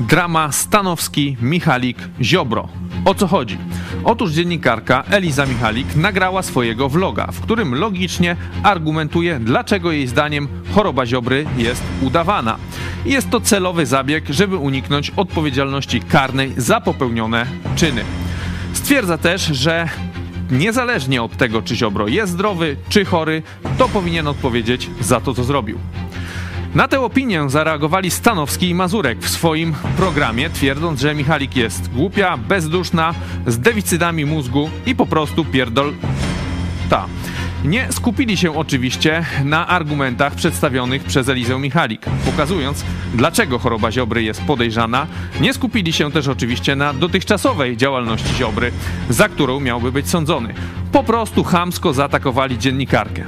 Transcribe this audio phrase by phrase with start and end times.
[0.00, 2.68] Drama Stanowski, Michalik, Ziobro.
[3.04, 3.58] O co chodzi?
[4.04, 11.06] Otóż dziennikarka Eliza Michalik nagrała swojego vloga, w którym logicznie argumentuje, dlaczego jej zdaniem choroba
[11.06, 12.56] Ziobry jest udawana.
[13.04, 18.04] Jest to celowy zabieg, żeby uniknąć odpowiedzialności karnej za popełnione czyny.
[18.72, 19.88] Stwierdza też, że
[20.50, 23.42] niezależnie od tego, czy Ziobro jest zdrowy, czy chory,
[23.78, 25.78] to powinien odpowiedzieć za to, co zrobił.
[26.76, 32.36] Na tę opinię zareagowali Stanowski i Mazurek w swoim programie, twierdząc, że Michalik jest głupia,
[32.36, 33.14] bezduszna,
[33.46, 35.92] z deficytami mózgu i po prostu pierdol
[36.90, 37.06] ta.
[37.64, 42.84] Nie skupili się oczywiście na argumentach przedstawionych przez Elizę Michalik, pokazując,
[43.14, 45.06] dlaczego choroba Ziobry jest podejrzana.
[45.40, 48.72] Nie skupili się też oczywiście na dotychczasowej działalności Ziobry,
[49.10, 50.54] za którą miałby być sądzony.
[50.92, 53.24] Po prostu chamsko zaatakowali dziennikarkę.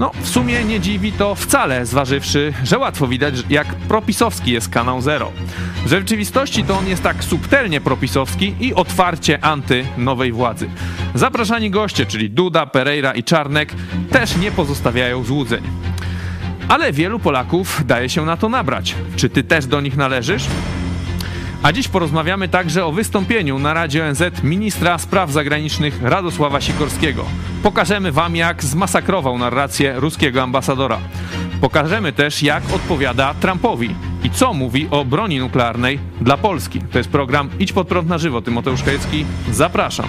[0.00, 5.00] No, w sumie nie dziwi to wcale, zważywszy, że łatwo widać, jak propisowski jest kanał
[5.00, 5.32] Zero.
[5.86, 10.70] W rzeczywistości to on jest tak subtelnie propisowski i otwarcie anty nowej władzy.
[11.14, 13.72] Zapraszani goście, czyli Duda, Pereira i Czarnek,
[14.10, 15.62] też nie pozostawiają złudzeń.
[16.68, 18.94] Ale wielu Polaków daje się na to nabrać.
[19.16, 20.46] Czy ty też do nich należysz?
[21.62, 27.24] A dziś porozmawiamy także o wystąpieniu na Radzie ONZ ministra spraw zagranicznych Radosława Sikorskiego.
[27.62, 30.98] Pokażemy wam, jak zmasakrował narrację ruskiego ambasadora.
[31.60, 36.80] Pokażemy też, jak odpowiada Trumpowi i co mówi o broni nuklearnej dla Polski.
[36.80, 38.42] To jest program Idź pod prąd na żywo.
[38.42, 40.06] Tymoteusz Kajecki, zapraszam.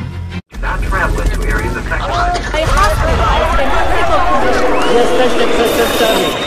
[4.93, 6.46] Jesteście przestępcami.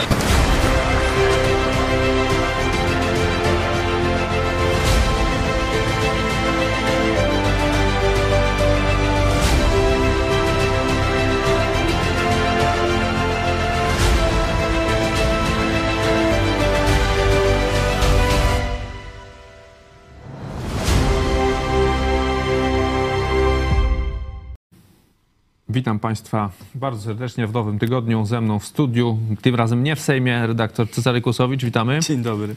[25.73, 28.27] Witam Państwa bardzo serdecznie w nowym tygodniu.
[28.27, 31.65] Ze mną w studiu, tym razem nie w Sejmie, redaktor Cezary Kłosowicz.
[31.65, 32.01] Witamy.
[32.01, 32.55] Dzień dobry.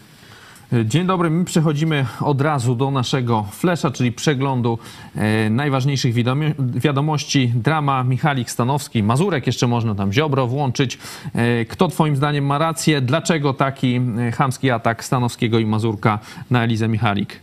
[0.86, 4.80] Dzień dobry, my przechodzimy od razu do naszego flesza, czyli przeglądu
[5.16, 7.52] e, najważniejszych wiadomo wiadomości.
[7.56, 10.98] Drama Michalik Stanowski, Mazurek, jeszcze można tam Ziobro włączyć.
[11.34, 13.02] E, kto twoim zdaniem ma rację?
[13.02, 16.20] Dlaczego taki e, chamski atak Stanowskiego i Mazurka
[16.52, 17.40] na Elizę Michalik?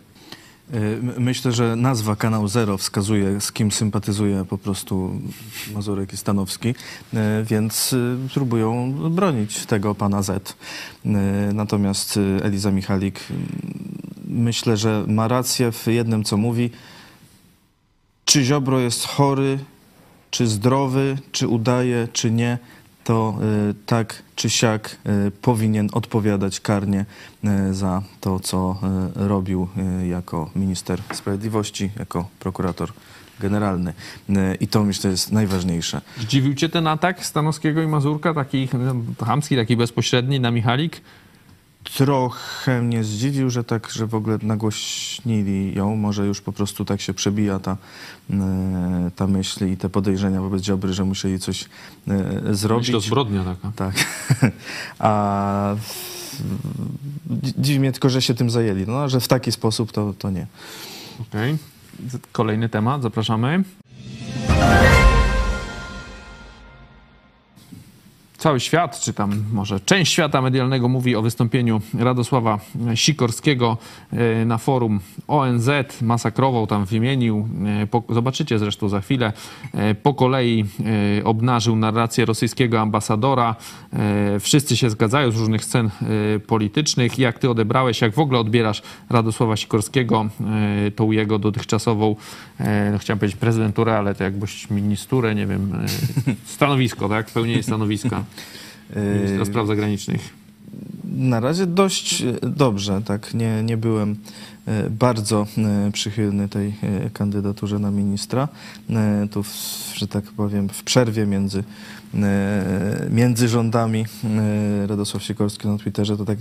[0.75, 5.21] Y, Myślę, że nazwa Kanał Zero wskazuje, z kim sympatyzuje po prostu
[5.75, 6.75] Mazurek i Stanowski, y,
[7.45, 10.57] więc y, próbują bronić tego pana Z.
[11.55, 13.21] Natomiast Eliza Michalik
[14.29, 16.71] myślę, że ma rację w jednym, co mówi.
[18.25, 19.59] Czy Ziobro jest chory,
[20.31, 22.59] czy zdrowy, czy udaje, czy nie,
[23.05, 23.35] to
[23.71, 24.97] y, tak czy siak
[25.27, 27.05] y, powinien odpowiadać karnie
[27.45, 28.81] y, za to, co
[29.15, 29.69] robił
[30.09, 32.93] jako minister sprawiedliwości, jako prokurator
[33.41, 33.95] generalny.
[34.61, 36.01] I to myślę jest najważniejsze.
[36.19, 38.69] Zdziwił cię ten atak Stanowskiego i Mazurka, taki
[39.27, 41.01] chamski, taki bezpośredni na Michalik?
[41.85, 45.97] Trochę mnie zdziwił, że tak, że w ogóle nagłośnili ją.
[45.97, 47.77] Może już po prostu tak się przebija ta,
[48.31, 48.35] y,
[49.17, 52.89] ta myśl i te podejrzenia wobec Ziobry, że musieli coś y, zrobić.
[52.89, 53.73] Myślę, zbrodnia taka.
[53.77, 53.95] Tak.
[54.99, 55.75] A
[57.43, 58.85] dzi- dziwi mnie tylko, że się tym zajęli.
[58.87, 60.47] No, że w taki sposób to, to nie.
[61.21, 61.57] Okej.
[62.33, 63.65] Kolejny temat, zapraszamy.
[68.41, 72.59] Cały świat, czy tam może część świata medialnego mówi o wystąpieniu Radosława
[72.95, 73.77] Sikorskiego
[74.13, 75.69] e, na forum ONZ.
[76.03, 77.49] Masakrował tam, wymienił,
[78.11, 79.33] e, zobaczycie zresztą za chwilę,
[79.75, 80.65] e, po kolei
[81.25, 83.57] obnażył narrację rosyjskiego ambasadora.
[84.41, 85.91] Wszyscy się zgadzają z różnych scen
[86.47, 87.19] politycznych.
[87.19, 90.29] Jak ty odebrałeś, jak w ogóle odbierasz Radosława Sikorskiego,
[90.97, 92.17] tą jego dotychczasową,
[92.93, 95.73] no chciałem powiedzieć prezydenturę, ale to jakbyś ministurę, nie wiem,
[96.45, 97.31] stanowisko, tak?
[97.31, 98.25] Pełnienie stanowiska
[98.97, 100.41] ministra spraw zagranicznych.
[101.05, 103.35] Na razie dość e, dobrze, tak.
[103.35, 104.17] Nie, nie byłem
[104.67, 106.75] e, bardzo e, przychylny tej
[107.13, 108.49] kandydaturze na ministra.
[109.31, 109.49] Tu, w,
[109.95, 111.65] że tak powiem, w przerwie między,
[113.11, 114.07] między rządami
[114.87, 116.39] Radosław Sikorski na Twitterze to tak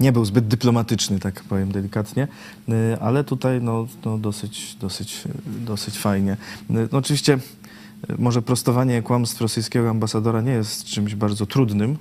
[0.00, 2.28] nie był zbyt dyplomatyczny, tak powiem delikatnie,
[3.00, 6.36] ale tutaj no, no dosyć, dosyć, dosyć fajnie.
[6.70, 7.38] No, oczywiście
[8.18, 11.96] może prostowanie kłamstw rosyjskiego ambasadora nie jest czymś bardzo trudnym.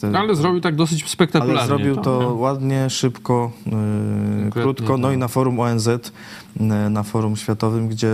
[0.00, 1.58] Te- No, ale zrobił tak dosyć spektakularnie.
[1.60, 2.26] ale zrobił to nie?
[2.28, 3.52] ładnie, szybko,
[4.50, 4.98] krótko.
[4.98, 8.12] No to- i na forum ONZ, e, na forum światowym, gdzie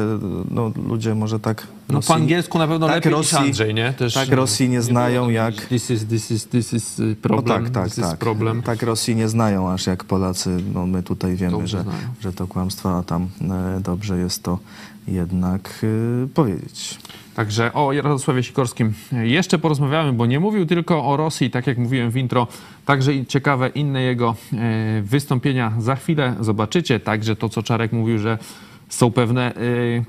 [0.51, 1.67] no, ludzie może tak...
[1.89, 3.93] No po angielsku na pewno tak lepiej Rosji- niż Andrzej, nie?
[3.93, 7.15] Też, tak Rosji nie znają było jak- This is, this is, this is y, No
[7.23, 7.65] problem.
[7.65, 8.19] tak, tak, this is tak.
[8.19, 8.63] problem.
[8.63, 10.57] Tak Rosji nie znają aż jak Polacy.
[10.75, 11.99] No my tutaj wiemy, Dobrze że, znają.
[12.21, 13.29] że to kłamstwo, a tam
[13.77, 14.59] e, dobrze jest to
[15.09, 15.85] jednak
[16.25, 16.99] e, powiedzieć.
[17.35, 22.11] Także o Jarosławie Sikorskim jeszcze porozmawiamy, bo nie mówił tylko o Rosji, tak jak mówiłem
[22.11, 22.47] w intro,
[22.85, 27.01] także ciekawe inne jego e, wystąpienia za chwilę zobaczycie.
[27.01, 28.39] Także to, co Czarek mówił, że
[28.89, 29.61] są pewne e,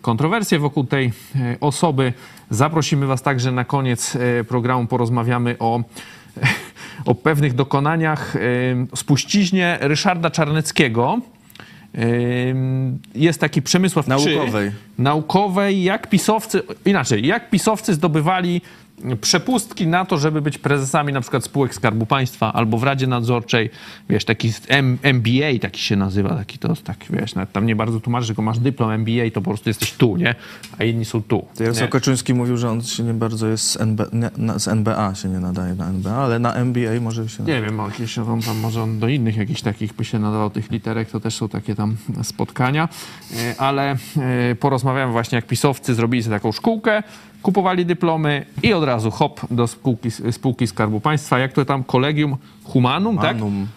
[0.02, 1.06] kontrowersje wokół tej
[1.36, 2.14] e, osoby.
[2.50, 4.18] Zaprosimy Was także na koniec
[4.48, 5.84] programu, porozmawiamy o
[7.06, 8.36] o pewnych dokonaniach
[8.96, 11.20] spuściźnie Ryszarda Czarneckiego.
[13.16, 14.72] Jest taki Przemysław Naukowej.
[14.98, 18.62] Naukowej, jak pisowcy, inaczej, jak pisowcy zdobywali
[19.22, 23.70] przepustki na to, żeby być prezesami na przykład spółek Skarbu Państwa albo w Radzie Nadzorczej,
[24.10, 28.00] wiesz, taki M- MBA taki się nazywa, taki to, tak, wiesz, nawet tam nie bardzo
[28.00, 30.36] tłumaczy, tylko masz dyplom MBA, to po prostu jesteś tu, nie?
[30.80, 31.46] A inni są tu.
[31.60, 31.90] Jarosław?
[31.90, 35.30] Kaczyński mówił, że on się nie bardzo jest z, NB, nie, na, z NBA, się
[35.30, 38.82] nie nadaje na NBA, ale na NBA może się Nie wiem, jakieś, on tam, może
[38.82, 41.98] on do innych jakichś takich by się nadawał tych literek, to też są takie tam
[42.24, 42.90] spotkania,
[43.36, 43.92] E, ale
[44.52, 47.04] e, porozmawiamy właśnie, jak pisowcy zrobili sobie taką szkółkę,
[47.50, 51.40] kupowali dyplomy i od razu hop do spółki, spółki Skarbu Państwa.
[51.40, 53.38] Jak to tam kolegium Humanum, tak?
[53.38, 53.68] Manum.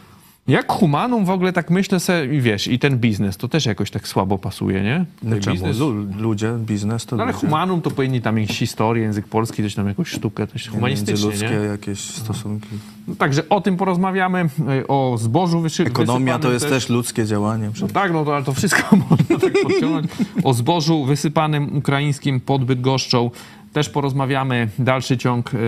[0.49, 3.91] Jak Humanum w ogóle tak myślę sobie, i wiesz, i ten biznes, to też jakoś
[3.91, 5.05] tak słabo pasuje, nie?
[5.23, 5.57] No czemu?
[5.57, 7.47] biznes- Lu, ludzie, biznes to No ale ludzie.
[7.47, 11.57] Humanum to powinni tam mieć historię, język polski, coś tam jakąś sztukę, coś humanistycznie, nie?
[11.57, 12.69] jakieś stosunki.
[13.09, 14.39] No, także o tym porozmawiamy,
[14.81, 17.71] e, o zbożu wyszy- Ekonomia to jest też ludzkie działanie.
[17.81, 20.07] No tak, no to, ale to wszystko można tak podciągnąć.
[20.45, 23.31] O zbożu wysypanym ukraińskim pod Bydgoszczą
[23.73, 24.69] też porozmawiamy.
[24.79, 25.59] Dalszy ciąg yy,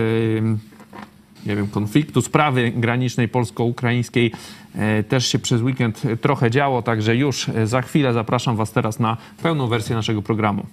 [1.45, 4.31] nie wiem, konfliktu, sprawy granicznej polsko-ukraińskiej
[4.75, 9.17] e, też się przez weekend trochę działo, także już za chwilę zapraszam Was teraz na
[9.43, 10.65] pełną wersję naszego programu.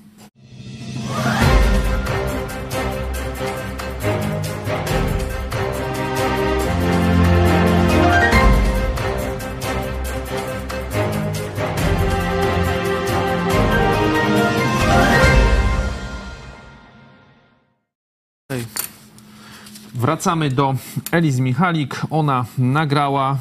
[20.09, 20.75] Wracamy do
[21.13, 22.01] Eliz Michalik.
[22.11, 23.39] Ona nagrała,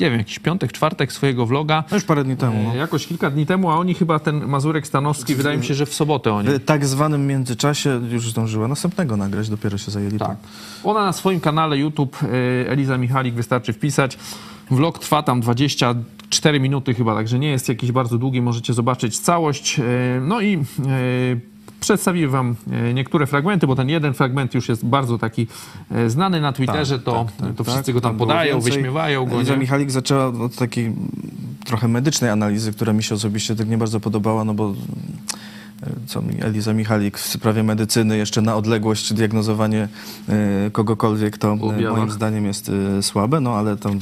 [0.00, 1.84] nie wiem, jakiś piątek, czwartek swojego vloga.
[1.90, 2.60] No już parę dni temu.
[2.60, 2.74] E, No.
[2.74, 5.94] Jakoś kilka dni temu, a oni chyba ten Mazurek Stanowski, wydaje mi się, że w
[5.94, 6.48] sobotę oni.
[6.48, 10.36] W tak zwanym międzyczasie już zdążyła następnego nagrać, dopiero się zajęli Tak.
[10.84, 12.26] Ona na swoim kanale YouTube, e,
[12.70, 14.18] Eliza Michalik, wystarczy wpisać.
[14.70, 19.78] Vlog trwa tam 24 minuty chyba, także nie jest jakiś bardzo długi, możecie zobaczyć całość.
[19.78, 19.82] E,
[20.20, 20.58] No i
[21.80, 25.46] przedstawię wam e, niektóre fragmenty, bo ten jeden fragment już jest bardzo taki
[25.90, 29.36] e, znany na Twitterze, to, to wszyscy go tam było podają, wyśmiewają go.
[29.36, 29.56] Eliza?
[29.56, 30.92] Michalik zaczęła od takiej
[31.64, 34.74] trochę medycznej analizy, która mi się osobiście tak nie bardzo podobała, no bo
[35.82, 39.88] e, co mi Eliza Michalik w sprawie medycyny jeszcze na odległość diagnozowanie
[40.72, 41.56] kogokolwiek to
[41.90, 43.98] moim zdaniem jest słabe, no ale tam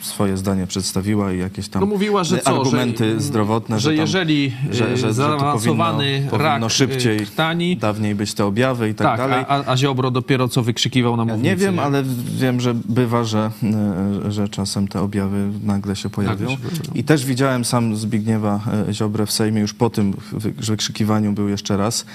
[0.00, 3.96] swoje zdanie przedstawiła i jakieś tam No mówiła, że co, argumenty że, zdrowotne, że tam,
[3.98, 8.46] jeżeli że, że, że to zaawansowany powinno, rak powinno y, szybciej, krtani, dawniej być te
[8.46, 9.44] objawy i tak, tak, dalej.
[9.48, 11.48] a, a Ziobro dopiero co wykrzykiwał na Ja mównicy.
[11.50, 12.02] nie wiem, ale
[12.38, 13.50] wiem, że bywa, że,
[14.24, 16.56] e, że czasem te objawy nagle się pojawią.
[16.94, 18.60] I też widziałem sam Zbigniewa
[18.92, 22.06] Ziobrę w Sejmie, już po tym wy- wykrzykiwaniu był jeszcze raz.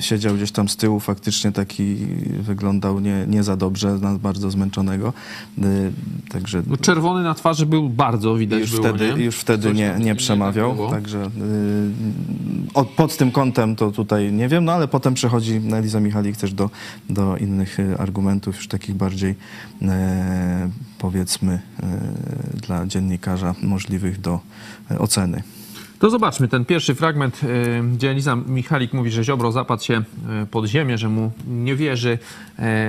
[0.00, 1.96] Siedział gdzieś tam z tyłu, faktycznie taki
[2.40, 5.12] wyglądał nie, nie za dobrze, bardzo zmęczonego.
[6.28, 9.24] Także No, czerwony na twarzy był bardzo, widać już było, wtedy, nie?
[9.24, 10.90] już wtedy Coś nie, tam nie tak przemawiał.
[10.90, 11.30] Także y,
[12.74, 16.52] od, pod tym kątem to tutaj nie wiem, no ale potem przechodzi Eliza Michalik też
[16.52, 16.70] do,
[17.10, 19.34] do innych y, argumentów, już takich bardziej
[19.82, 21.60] e, powiedzmy
[22.66, 24.40] dla dziennikarza możliwych do
[24.98, 25.42] oceny.
[25.98, 30.02] To zobaczmy ten pierwszy fragment, y, gdzie Eliza Michalik mówi, że Ziobro zapadł się
[30.42, 32.18] y, pod ziemię, że mu nie wierzy.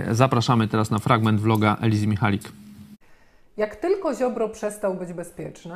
[0.10, 2.52] Y, Zapraszamy teraz na fragment vloga Elizy Michalik.
[3.58, 5.76] Jak tylko Ziobro przestał być bezpieczny,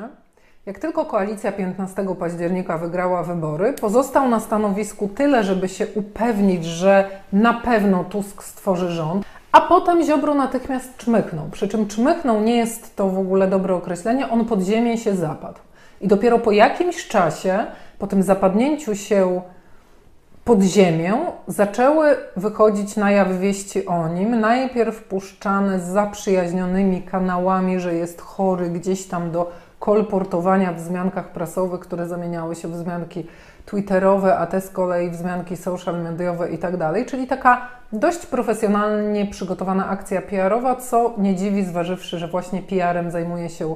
[0.66, 7.10] jak tylko koalicja 15 października wygrała wybory, pozostał na stanowisku tyle, żeby się upewnić, że
[7.34, 11.50] na pewno Tusk stworzy rząd, a potem Ziobro natychmiast czmychnął.
[11.52, 15.60] Przy czym czmychnął nie jest to w ogóle dobre określenie, on pod ziemię się zapadł.
[16.02, 17.66] I dopiero po jakimś czasie,
[18.00, 19.42] po tym zapadnięciu się
[20.52, 21.14] pod ziemię
[21.48, 24.40] zaczęły wychodzić na jaw wieści o nim.
[24.40, 31.80] Najpierw puszczane z zaprzyjaźnionymi kanałami, że jest chory gdzieś tam do kolportowania w wzmiankach prasowych,
[31.80, 33.28] które zamieniały się w wzmianki
[33.66, 37.06] twitterowe, a te z kolei wzmianki social mediowe i tak dalej.
[37.06, 43.50] Czyli taka dość profesjonalnie przygotowana akcja PR-owa, co nie dziwi, zważywszy, że właśnie PR-em zajmuje
[43.50, 43.76] się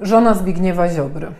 [0.00, 1.32] żona Zbigniewa Ziobry.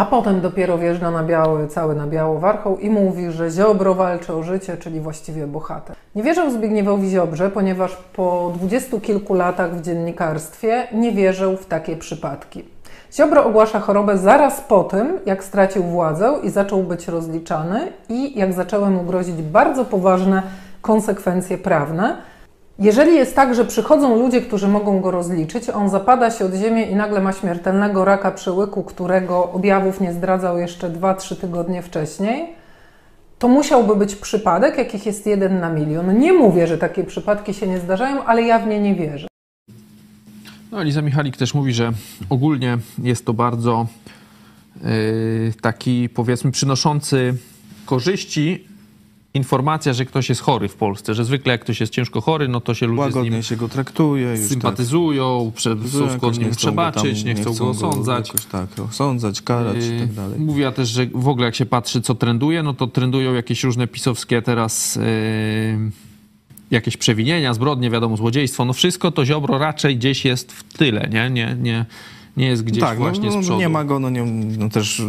[0.00, 4.34] A potem dopiero wjeżdża na biały, cały na biało warchoł i mówi, że Ziobro walczy
[4.34, 5.96] o życie, czyli właściwie bohater.
[6.14, 11.96] Nie wierzę Zbigniewowi Ziobrze, ponieważ po dwudziestu kilku latach w dziennikarstwie nie wierzył w takie
[11.96, 12.64] przypadki.
[13.14, 18.52] Ziobro ogłasza chorobę zaraz po tym, jak stracił władzę i zaczął być rozliczany i jak
[18.52, 20.42] zaczęły mu grozić bardzo poważne
[20.82, 22.16] konsekwencje prawne.
[22.80, 26.90] Jeżeli jest tak, że przychodzą ludzie, którzy mogą go rozliczyć, on zapada się od ziemi
[26.90, 32.48] i nagle ma śmiertelnego raka przełyku, którego objawów nie zdradzał jeszcze 2-3 tygodnie wcześniej,
[33.38, 36.18] to musiałby być przypadek, jakich jest jeden na milion.
[36.18, 39.26] Nie mówię, że takie przypadki się nie zdarzają, ale ja w nie nie wierzę.
[40.72, 41.92] No, Eliza Michalik też mówi, że
[42.30, 43.86] ogólnie jest to bardzo
[44.84, 47.34] yy, taki, powiedzmy, przynoszący
[47.86, 48.69] korzyści
[49.34, 52.60] informacja, że ktoś jest chory w Polsce, że zwykle jak ktoś jest ciężko chory, no
[52.60, 54.30] to się ludzie z nim się go traktuje.
[54.30, 55.88] Już sympatyzują, prze, tak.
[55.88, 58.28] są skłonni mu chcą go przebaczyć, tam- nie chcą go osądzać.
[58.28, 60.40] Jakoś tak, osądzać, karać i tak dalej.
[60.40, 63.64] Yy, Mówiła też, że w ogóle jak się patrzy, co trenduje, no to trendują jakieś
[63.64, 65.90] różne pisowskie teraz yy,
[66.70, 68.64] jakieś przewinienia, zbrodnie, wiadomo, złodziejstwo.
[68.64, 71.30] No wszystko to Ziobro raczej gdzieś jest w tyle, nie?
[71.30, 71.86] Nie, nie,
[72.36, 73.58] nie jest gdzieś tak, właśnie no, z no, przodu.
[73.58, 74.24] nie ma go, no, nie,
[74.58, 75.02] no też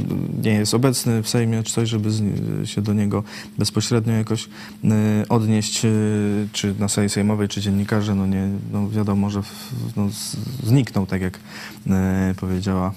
[0.44, 2.24] nie jest obecny w Sejmie czy coś, żeby z,
[2.70, 3.24] się do niego
[3.58, 4.88] bezpośrednio jakoś y,
[5.30, 10.10] odnieść, y, czy na sali sejmowej, czy dziennikarze, no nie, no wiadomo, że w, no,
[10.10, 11.90] z, zniknął, tak jak y,
[12.36, 12.94] powiedziała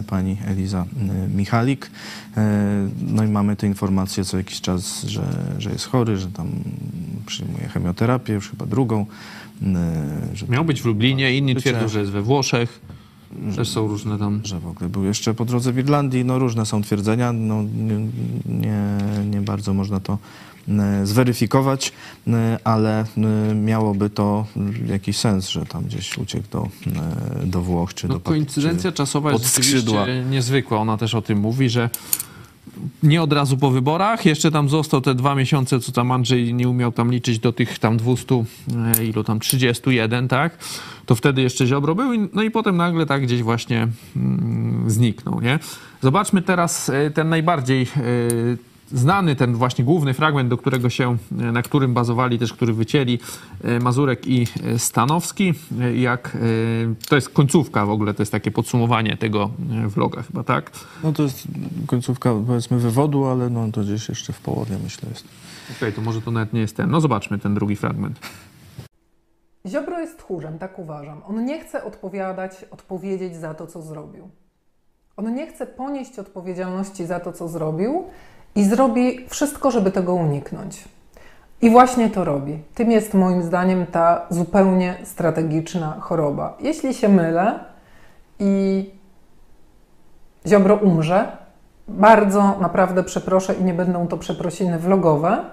[0.00, 0.86] y, pani Eliza
[1.26, 1.86] y, Michalik.
[1.86, 2.40] Y,
[3.00, 5.22] no i mamy te informacje co jakiś czas, że,
[5.58, 6.50] że jest chory, że tam
[7.26, 9.06] przyjmuje chemioterapię, już chyba drugą.
[10.34, 12.80] że Miał być w Lublinie, inni twierdzą, że jest we Włoszech.
[13.56, 14.40] Też są różne tam...
[14.44, 16.24] że w ogóle był jeszcze po drodze w Irlandii.
[16.24, 17.62] No różne są twierdzenia, no
[18.46, 18.68] nie,
[19.30, 20.18] nie, bardzo można to
[20.68, 21.92] e, zweryfikować,
[22.26, 24.46] e, ale e, miałoby to
[24.86, 26.68] jakiś sens, że tam gdzieś uciekł do,
[27.44, 30.06] do Włoch czy No, do koincydencja czasowa jest skrzydła.
[30.30, 30.78] niezwykła.
[30.78, 31.90] Ona też o tym mówi, że
[33.02, 36.68] nie od razu po wyborach, jeszcze tam został te dwa miesiące, co tam Andrzej nie
[36.68, 38.44] umiał tam liczyć do tych tam 200,
[38.98, 40.58] e, ilu tam 31, tak?
[41.06, 45.58] To wtedy jeszcze Ziobro był, no i potem nagle tak gdzieś właśnie mm, zniknął, nie?
[46.02, 47.88] Zobaczmy teraz e, ten najbardziej e,
[48.92, 53.18] znany, ten właśnie główny fragment, do którego się, e, na którym bazowali też, który wycięli
[53.64, 55.54] e, Mazurek i e, Stanowski,
[55.94, 56.38] jak
[57.08, 59.50] to jest końcówka w ogóle, to jest takie podsumowanie tego
[59.86, 60.70] vloga chyba, tak?
[61.04, 61.42] No to jest
[61.86, 65.28] końcówka powiedzmy wywodu, ale no to gdzieś jeszcze w połowie myślę jest.
[65.76, 66.90] Okej, to może to nawet nie jest ten.
[66.90, 68.20] No zobaczmy ten drugi fragment.
[69.66, 71.22] Ziobro jest tchórzem, tak uważam.
[71.28, 74.30] On nie chce odpowiadać, odpowiedzieć za to, co zrobił.
[75.16, 78.04] On nie chce ponieść odpowiedzialności za to, co zrobił
[78.54, 80.84] i zrobi wszystko, żeby tego uniknąć.
[81.62, 82.62] I właśnie to robi.
[82.74, 86.56] Tym jest moim zdaniem ta zupełnie strategiczna choroba.
[86.60, 87.58] Jeśli się mylę
[88.38, 88.84] i
[90.46, 91.36] Ziobro umrze,
[91.88, 95.44] bardzo naprawdę przeproszę i nie będą to przeprosiny vlogowe,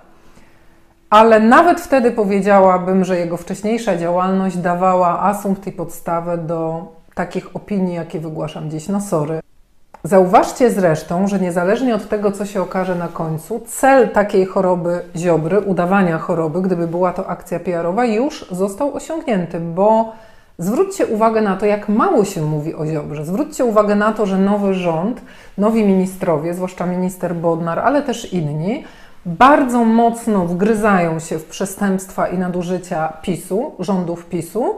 [1.10, 7.96] ale nawet wtedy powiedziałabym, że jego wcześniejsza działalność dawała asumpt i podstawę do takich opinii,
[7.96, 9.40] jakie wygłaszam dziś na sory.
[10.06, 15.60] Zauważcie zresztą, że niezależnie od tego, co się okaże na końcu, cel takiej choroby Ziobry,
[15.60, 20.14] udawania choroby, gdyby była to akcja PR-owa, już został osiągnięty, bo
[20.58, 23.26] zwróćcie uwagę na to, jak mało się mówi o Ziobrze.
[23.26, 25.22] Zwróćcie uwagę na to, że nowy rząd,
[25.58, 28.84] nowi ministrowie, zwłaszcza minister Bodnar, ale też inni,
[29.26, 34.76] bardzo mocno wgryzają się w przestępstwa i nadużycia PiSu, rządów PiSu,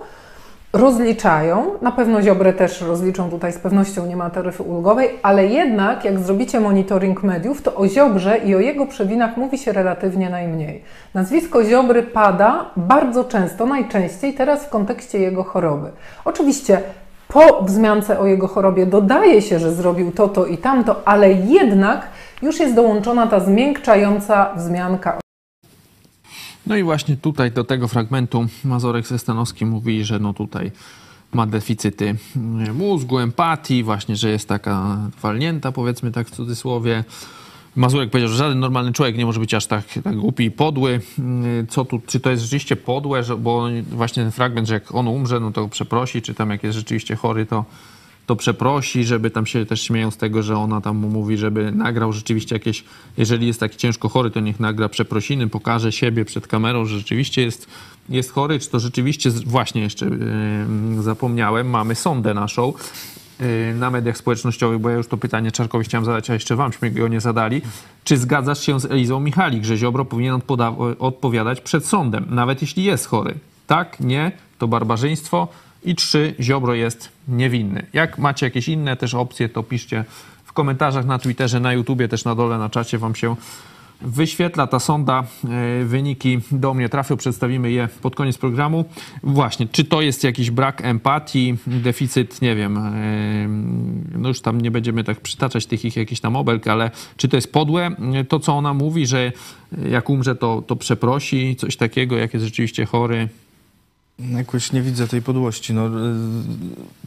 [0.78, 1.72] rozliczają.
[1.82, 6.20] Na pewno Ziobrę też rozliczą tutaj z pewnością, nie ma taryfy ulgowej, ale jednak jak
[6.20, 10.84] zrobicie monitoring mediów, to o Ziobrze i o jego przewinach mówi się relatywnie najmniej.
[11.14, 15.92] Nazwisko Ziobry pada bardzo często, najczęściej teraz w kontekście jego choroby.
[16.26, 16.82] Oczywiście
[17.28, 22.08] po wzmiance o jego chorobie dodaje się, że zrobił to, to i tamto, ale jednak
[22.42, 25.18] już jest dołączona ta zmiękczająca wzmianka
[26.68, 30.72] No i właśnie tutaj do tego fragmentu Mazurek ze Stanowski mówi, że no tutaj
[31.34, 32.16] ma deficyty
[32.74, 37.04] mózgu, empatii, właśnie, że jest taka walnięta, powiedzmy tak w cudzysłowie.
[37.76, 41.02] Mazurek powiedział, że żaden normalny człowiek nie może być aż tak, tak głupi i podły.
[41.20, 44.96] Mm, Co tu, czy to jest rzeczywiście podłe, że, bo właśnie ten fragment, że jak
[44.96, 47.66] on umrze, no to przeprosi, czy tam jak jest rzeczywiście chory, to,
[48.28, 51.72] to przeprosi, żeby tam się też śmieją z tego, że ona tam mu mówi, żeby
[51.72, 52.84] nagrał rzeczywiście jakieś,
[53.18, 57.42] jeżeli jest taki ciężko chory, to niech nagra przeprosiny, pokaże siebie przed kamerą, że rzeczywiście
[57.42, 57.68] jest,
[58.10, 62.74] jest chory, czy to rzeczywiście, właśnie jeszcze yy, zapomniałem, mamy sondę naszą,
[63.40, 66.92] yy, na mediach społecznościowych, bo ja już to pytanie Czarkowi chciałem zadać, a jeszcze wamśmy
[66.92, 67.62] go nie zadali.
[68.04, 70.42] Czy zgadzasz się z Elizą Michalik, że Ziobro powinien
[71.00, 73.34] odpowiadać przed sądem, nawet jeśli jest chory?
[73.68, 75.48] Tak, nie, to barbarzyństwo
[75.84, 77.86] I trzy, Ziobro jest niewinny.
[77.94, 80.06] Jak macie jakieś inne też opcje, to piszcie
[80.44, 83.36] w komentarzach na Twitterze, na YouTubie, też na dole na czacie wam się
[84.02, 85.24] wyświetla ta sonda.
[85.82, 88.86] E, Wyniki do mnie trafią, przedstawimy je pod koniec programu.
[89.24, 92.92] Właśnie, czy to jest jakiś brak empatii, deficyt, nie wiem, e,
[94.18, 97.38] no już tam nie będziemy tak przytaczać tych ich jakichś tam obelg, ale czy to
[97.38, 99.32] jest podłe, e, to co ona mówi, że
[99.90, 103.30] jak umrze, to, to przeprosi, coś takiego, jak jest rzeczywiście chory.
[104.20, 105.74] Jakoś nie widzę tej podłości.
[105.74, 105.92] No, y,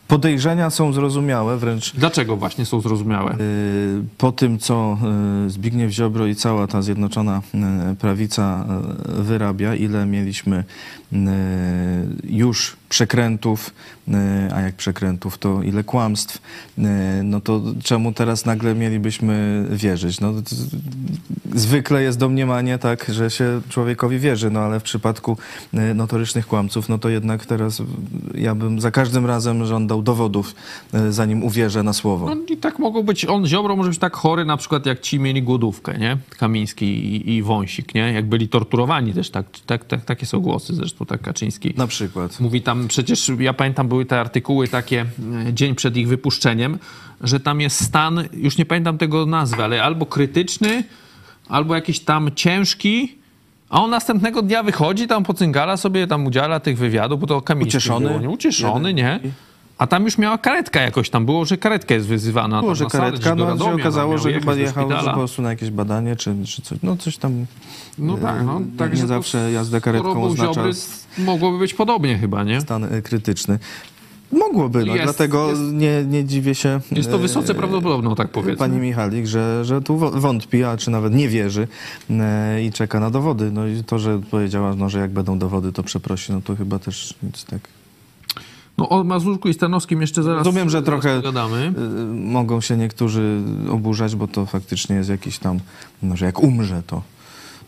[0.09, 3.35] podejrzenia są zrozumiałe, wręcz Dlaczego właśnie są zrozumiałe?
[3.35, 4.99] y, po tym, co
[5.47, 7.43] y, Zbigniew Ziobro i cała ta Zjednoczona
[7.99, 8.67] Prawica
[9.07, 10.65] wyrabia, ile mieliśmy
[12.25, 13.71] już przekrętów,
[14.55, 16.39] a jak przekrętów, to ile kłamstw,
[16.79, 16.83] y,
[17.25, 20.21] no to czemu teraz nagle mielibyśmy wierzyć?
[20.21, 20.33] No,
[21.55, 25.37] zwykle jest domniemanie tak, że się człowiekowi wierzy, no ale w przypadku
[25.75, 27.83] y, notorycznych kłamców, no to jednak teraz
[28.35, 30.55] ja bym za każdym razem żądał dowodów,
[31.11, 32.35] zanim uwierzę na słowo.
[32.35, 35.21] No i tak mogą być, on Ziobro może być tak chory na przykład jak ci
[35.21, 36.17] mieli głodówkę, nie?
[36.39, 38.13] Kamiński i, i Wąsik, nie?
[38.13, 41.75] Jak byli torturowani też, tak, tak, tak, takie są głosy zresztą, tak Kaczyński.
[41.77, 42.41] Na przykład.
[42.41, 45.07] Mówi tam, przecież ja pamiętam, były te artykuły takie
[45.47, 46.79] e, dzień przed ich wypuszczeniem,
[47.21, 50.85] że tam jest stan, już nie pamiętam tego nazwy, ale albo krytyczny,
[51.49, 53.15] albo jakiś tam ciężki,
[53.71, 57.77] a on następnego dnia wychodzi, tam pocyngala sobie, tam udziela tych wywiadów, bo to Kamiński
[57.77, 58.09] Ucieszony.
[58.09, 58.29] Było, nie?
[58.29, 59.21] Ucieszony, nie?
[59.79, 62.61] A tam już miała karetka jakoś tam było, że karetka jest wyzywana.
[62.61, 66.17] Było, że karetka, no się Radomia, okazało, że chyba jechał po prostu na jakieś badanie,
[66.17, 67.47] czy, czy coś, no coś tam.
[67.99, 68.61] No tak, no.
[68.61, 70.73] nie Także to zawsze jazda karetką oznacza Ziobry
[71.19, 72.61] mogłoby być podobnie chyba, nie?
[72.61, 73.59] stan y, krytyczny.
[74.33, 76.81] Mogłoby, no, Jest- dlatego jest- nie, nie dziwię się.
[76.93, 78.57] Jest to e, wysoce prawdopodobne, tak powiedzmy.
[78.57, 81.69] Pani Michalik, że, że tu wątpi, a czy nawet nie wierzy
[82.11, 83.51] e, i czeka na dowody.
[83.53, 86.79] No i to, że powiedziała, no, że jak będą dowody, to przeprosi, no to chyba
[86.79, 87.61] też nic tak.
[88.79, 91.73] No o Mazurku i Stanowskim jeszcze zaraz Rozumiem, że trochę pogadamy.
[92.15, 95.61] mogą się niektórzy oburzać, bo to faktycznie jest jakiś tam,
[96.03, 97.03] no, że jak umrze, to,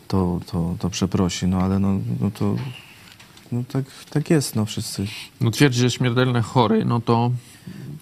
[0.07, 1.47] to, to, to przeprosi.
[1.47, 2.55] No ale no, no to
[3.53, 5.05] no, tak, tak jest, no wszyscy.
[5.41, 7.31] No twierdzi, że śmiertelny chory, no to,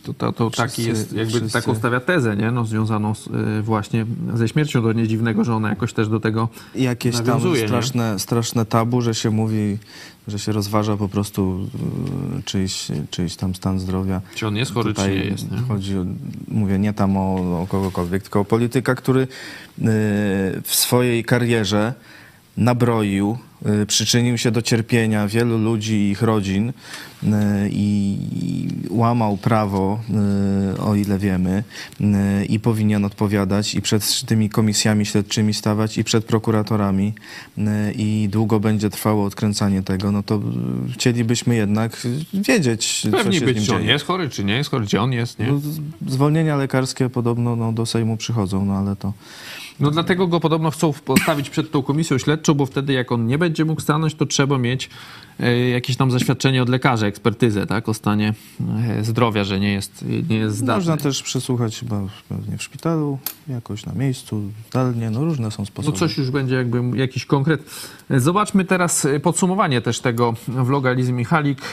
[0.04, 1.54] to, to, to taki Wszyscy- jest, jakby wszyscy.
[1.54, 2.52] taką stawia tezę, nie?
[2.52, 4.82] No, związaną z, y, właśnie ze śmiercią.
[4.82, 7.68] To nie dziwnego, że ona jakoś też do tego Jakieś tam Nawiązuje, nie?
[7.68, 9.78] straszne, straszne tabu, że się mówi,
[10.28, 11.68] że się rozważa po prostu
[12.40, 14.22] y, czyjś, czyjś tam stan zdrowia.
[14.36, 15.58] Czy on jest chory, czy Tutaj nie jest, nie?
[15.58, 15.94] Chodzi,
[16.48, 19.28] mówię nie tam o, o kogokolwiek, tylko o polityka, który y,
[20.64, 21.94] w swojej karierze
[22.58, 23.38] nabroił,
[23.88, 27.28] przyczynił się do cierpienia wielu ludzi i ich rodzin y,
[27.72, 28.18] i
[28.90, 30.00] łamał prawo,
[30.76, 31.64] y, o ile wiemy,
[32.02, 37.14] y, i powinien odpowiadać i przed tymi komisjami śledczymi stawać i przed prokuratorami
[37.58, 37.62] y,
[37.96, 43.46] i długo będzie trwało odkręcanie tego, no to y, chcielibyśmy jednak wiedzieć, co Pewnie się
[43.46, 45.48] być, czy on jest chory, czy nie jest chory, gdzie on jest, nie?
[45.48, 45.62] No,
[46.08, 49.14] zwolnienia lekarskie podobno no, do Sejmu przychodzą, no ale to...
[49.80, 53.38] No dlatego go podobno chcą postawić przed tą komisją śledczą, bo wtedy jak on nie
[53.38, 54.90] będzie mógł stanąć, to trzeba mieć
[55.40, 58.34] e, jakieś tam zaświadczenie od lekarza, ekspertyzę, tak, o stanie
[59.00, 60.76] e, zdrowia, że nie jest, nie jest zdatny.
[60.76, 65.66] Można też przesłuchać chyba pewnie w szpitalu, jakoś na miejscu, zdalnie, no różne są No
[65.66, 65.98] sposoby.
[65.98, 67.62] coś już będzie jakby jakiś konkret.
[68.10, 71.72] Zobaczmy teraz e, podsumowanie też tego vloga Lizy Michalik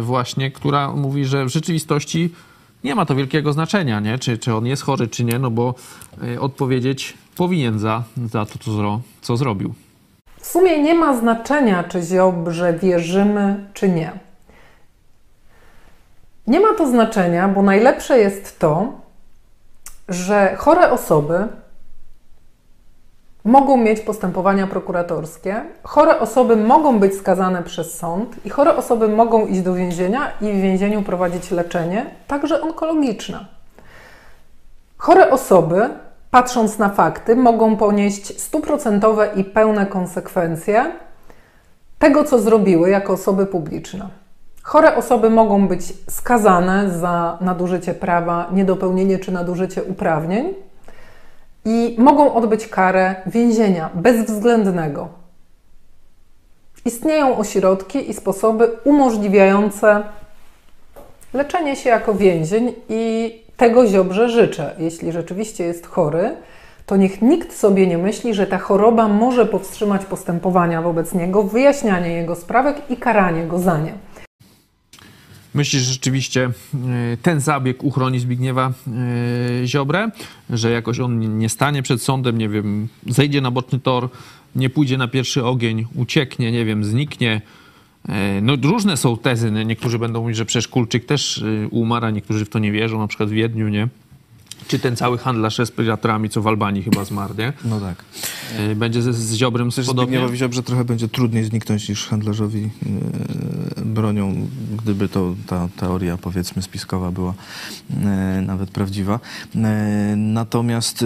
[0.00, 2.30] właśnie, która mówi, że w rzeczywistości
[2.84, 4.18] nie ma to wielkiego znaczenia, nie?
[4.18, 5.74] Czy, czy on jest chory, czy nie, no bo
[6.34, 9.74] e, odpowiedzieć powinien za, za to, co, zro, co zrobił.
[10.40, 14.12] W sumie nie ma znaczenia, czy Ziobrze wierzymy, czy nie.
[16.46, 18.92] Nie ma to znaczenia, bo najlepsze jest to,
[20.08, 21.48] że chore osoby
[23.48, 29.46] mogą mieć postępowania prokuratorskie, chore osoby mogą być skazane przez sąd i chore osoby mogą
[29.46, 33.46] iść do więzienia i w więzieniu prowadzić leczenie, także onkologiczne.
[34.98, 35.88] Chore osoby,
[36.30, 40.92] patrząc na fakty, mogą ponieść stuprocentowe i pełne konsekwencje
[41.98, 44.08] tego, co zrobiły jako osoby publiczne.
[44.62, 50.67] Chore osoby mogą być skazane za nadużycie prawa, niedopełnienie czy nadużycie uprawnień
[51.68, 55.08] i mogą odbyć karę więzienia bezwzględnego.
[56.84, 60.02] Istnieją ośrodki i sposoby umożliwiające
[61.34, 64.74] leczenie się jako więzień i tego Ziobrze życzę.
[64.78, 66.36] Jeśli rzeczywiście jest chory,
[66.86, 72.12] to niech nikt sobie nie myśli, że ta choroba może powstrzymać postępowania wobec niego, wyjaśnianie
[72.12, 73.92] jego sprawek i karanie go za nie.
[75.58, 78.72] Myślisz, że rzeczywiście e, ten zabieg uchroni Zbigniewa
[79.62, 80.10] e, Ziobrę,
[80.50, 84.08] że jakoś on nie stanie przed sądem, nie wiem, zejdzie na boczny tor,
[84.56, 87.40] nie pójdzie na pierwszy ogień, ucieknie, nie wiem, zniknie,
[88.08, 89.50] E, No różne są tezy.
[89.50, 89.64] nie?
[89.64, 93.06] Niektórzy będą mówić, że przecież Kulczyk też umarł, a niektórzy w to nie wierzą, na
[93.06, 93.88] przykład w Wiedniu, nie?
[94.68, 97.52] Czy ten cały handlarz respiratorami, co w Albanii chyba zmarł, nie?
[97.64, 98.04] No tak.
[98.58, 100.06] E, Będzie z, z Ziobrem Też podobnie?
[100.06, 102.70] Zbigniewowi Ziobrze trochę będzie trudniej zniknąć niż handlarzowi
[103.78, 104.48] e, bronią,
[104.82, 107.34] gdyby to ta teoria powiedzmy spiskowa była
[108.04, 108.04] e,
[108.46, 109.20] nawet prawdziwa.
[110.16, 111.04] Natomiast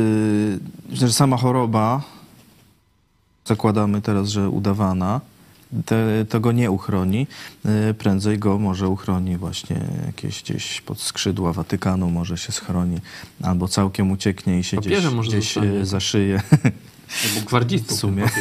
[0.93, 2.03] że sama choroba,
[3.45, 5.21] zakładamy teraz, że udawana,
[5.87, 7.27] te, to go nie uchroni.
[7.65, 12.99] E, Prędzej go może uchroni właśnie jakieś gdzieś pod skrzydła Watykanu, może się schroni,
[13.43, 15.81] albo całkiem ucieknie i się gdzieś, może gdzieś zostanie.
[15.81, 16.43] e, zaszyje.
[17.35, 18.25] Albo gwardzistą W sumie.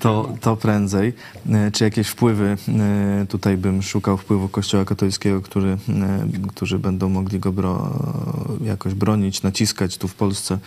[0.00, 1.12] To, to prędzej.
[1.50, 2.56] E, Czy jakieś wpływy,
[3.28, 5.76] tutaj bym szukał wpływu Kościoła katolickiego, który,
[6.48, 7.98] którzy będą mogli go bro,
[8.64, 10.58] jakoś bronić, naciskać tu w Polsce.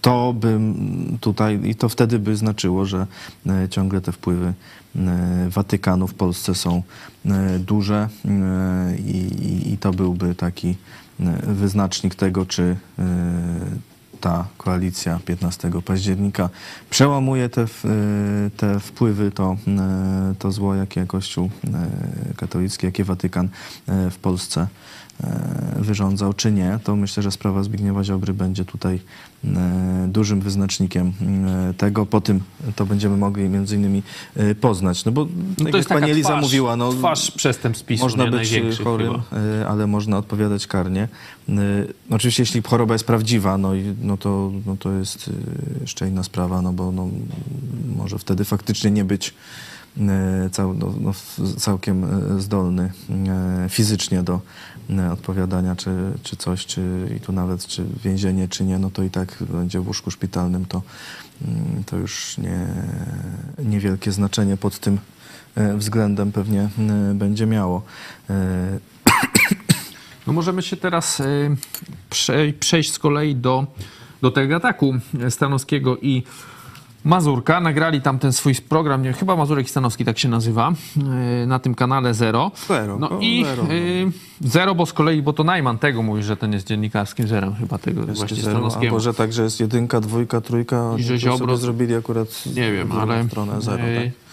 [0.00, 0.74] To bym
[1.20, 3.06] tutaj, i to wtedy by znaczyło, że
[3.46, 4.52] e, ciągle te wpływy
[4.96, 6.82] e, Watykanu w Polsce są
[7.26, 8.08] e, duże
[9.06, 10.76] i, i- to byłby taki
[11.46, 12.76] wyznacznik tego, czy
[14.20, 16.48] ta koalicja 15 października
[16.90, 17.66] przełamuje te,
[18.56, 19.56] te wpływy, to,
[20.38, 21.50] to zło, jakie Kościół
[22.36, 23.48] katolicki, jakie Watykan
[23.86, 24.66] w Polsce
[25.80, 29.00] wyrządzał, czy nie, to myślę, że sprawa Zbigniewa Ziobry będzie tutaj
[29.44, 31.12] e, dużym wyznacznikiem
[31.70, 32.06] e, tego.
[32.06, 32.40] Po tym
[32.76, 34.02] to będziemy mogli między innymi
[34.36, 35.04] e, poznać.
[35.04, 35.26] No bo
[35.58, 38.30] No tak jak pani Eliza mówiła, no, twarz przestępstw PiSu, można nie?
[38.30, 39.68] być chorym, chyba.
[39.68, 41.08] ale można odpowiadać karnie.
[42.10, 45.30] Oczywiście, jeśli choroba jest prawdziwa, no, no, to, no to jest
[45.80, 47.08] jeszcze inna sprawa, no bo no,
[47.96, 49.34] może wtedy faktycznie nie być
[50.52, 51.12] cał, no, no,
[51.56, 52.06] całkiem
[52.40, 52.92] zdolny
[53.68, 54.40] fizycznie do
[55.12, 55.90] odpowiadania, czy,
[56.22, 56.80] czy coś, czy
[57.16, 60.66] i tu nawet czy więzienie, czy nie, no to i tak będzie w łóżku szpitalnym,
[60.66, 60.82] to,
[61.42, 62.66] y, to już nie,
[63.58, 64.98] niewielkie znaczenie pod tym
[65.58, 66.68] y, względem pewnie
[67.10, 67.82] y, będzie miało.
[68.30, 68.34] Y,
[70.26, 71.22] No możemy się teraz
[72.10, 73.66] prze, przejść z kolei do,
[74.22, 74.94] do tego ataku
[75.30, 76.22] Stanowskiego i
[77.04, 77.60] Mazurka.
[77.60, 80.72] Nagrali tam ten swój program, nie, chyba Mazurek Stanowski tak się nazywa,
[81.42, 82.50] y, na tym kanale Zero.
[82.68, 83.72] Zero, No i Zero, no.
[83.74, 84.12] y,
[84.44, 87.78] Zero, bo z kolei, bo to Najman tego mówi, że ten jest dziennikarskim zerem chyba
[87.78, 88.86] tego Jeszcze właśnie zero, Stanowskiego.
[88.86, 92.92] albo że tak, że jest jedynka, dwójka, trójka, I że Ziobro- zrobili akurat Nie wiem,
[92.92, 93.24] ale.
[93.24, 94.29] stronę zero, y, tak?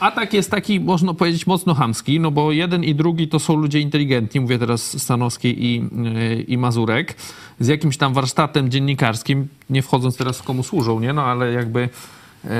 [0.00, 3.80] Atak jest taki, można powiedzieć, mocno chamski, no bo jeden i drugi to są ludzie
[3.80, 7.14] inteligentni, mówię teraz Stanowski i, yy, i Mazurek,
[7.60, 11.12] z jakimś tam warsztatem dziennikarskim, nie wchodząc teraz w komu służą, nie?
[11.12, 11.88] No ale jakby
[12.44, 12.50] yy,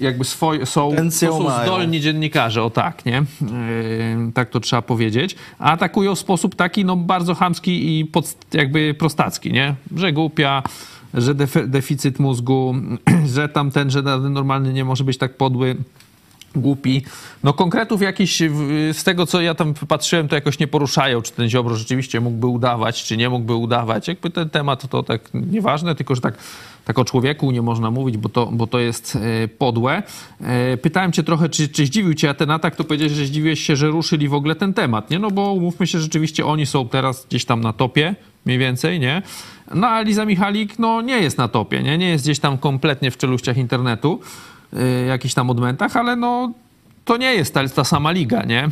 [0.00, 3.24] jakby swoje, są, są zdolni dziennikarze, o tak, nie?
[3.40, 5.36] Yy, tak to trzeba powiedzieć.
[5.58, 9.74] A atakują w sposób taki, no bardzo chamski i pod, jakby prostacki, nie?
[9.96, 10.62] Że głupia,
[11.14, 12.74] że def- deficyt mózgu,
[13.34, 15.76] że tamten, że normalny nie może być tak podły
[16.56, 17.02] głupi.
[17.44, 21.32] No konkretów jakichś w- z tego, co ja tam patrzyłem, to jakoś nie poruszają, czy
[21.32, 24.08] ten Ziobro rzeczywiście mógłby udawać, czy nie mógłby udawać.
[24.08, 26.34] Jakby ten temat to tak nieważne, tylko że tak,
[26.84, 30.02] tak o człowieku nie można mówić, bo to, bo to jest e, podłe.
[30.40, 33.76] E, pytałem cię trochę, czy, czy zdziwił cię ten atak, to powiedziałeś, że zdziwiłeś się,
[33.76, 35.18] że ruszyli w ogóle ten temat, nie?
[35.18, 38.14] No bo umówmy się, rzeczywiście oni są teraz gdzieś tam na topie,
[38.46, 39.22] mniej więcej, nie?
[39.74, 41.98] No a Liza Michalik, no nie jest na topie, nie?
[41.98, 44.57] Nie jest gdzieś tam kompletnie w czeluściach internetu y,
[45.08, 46.52] jakichś tam odmętach, ale no
[47.08, 48.68] to nie jest ta, ta sama liga, nie?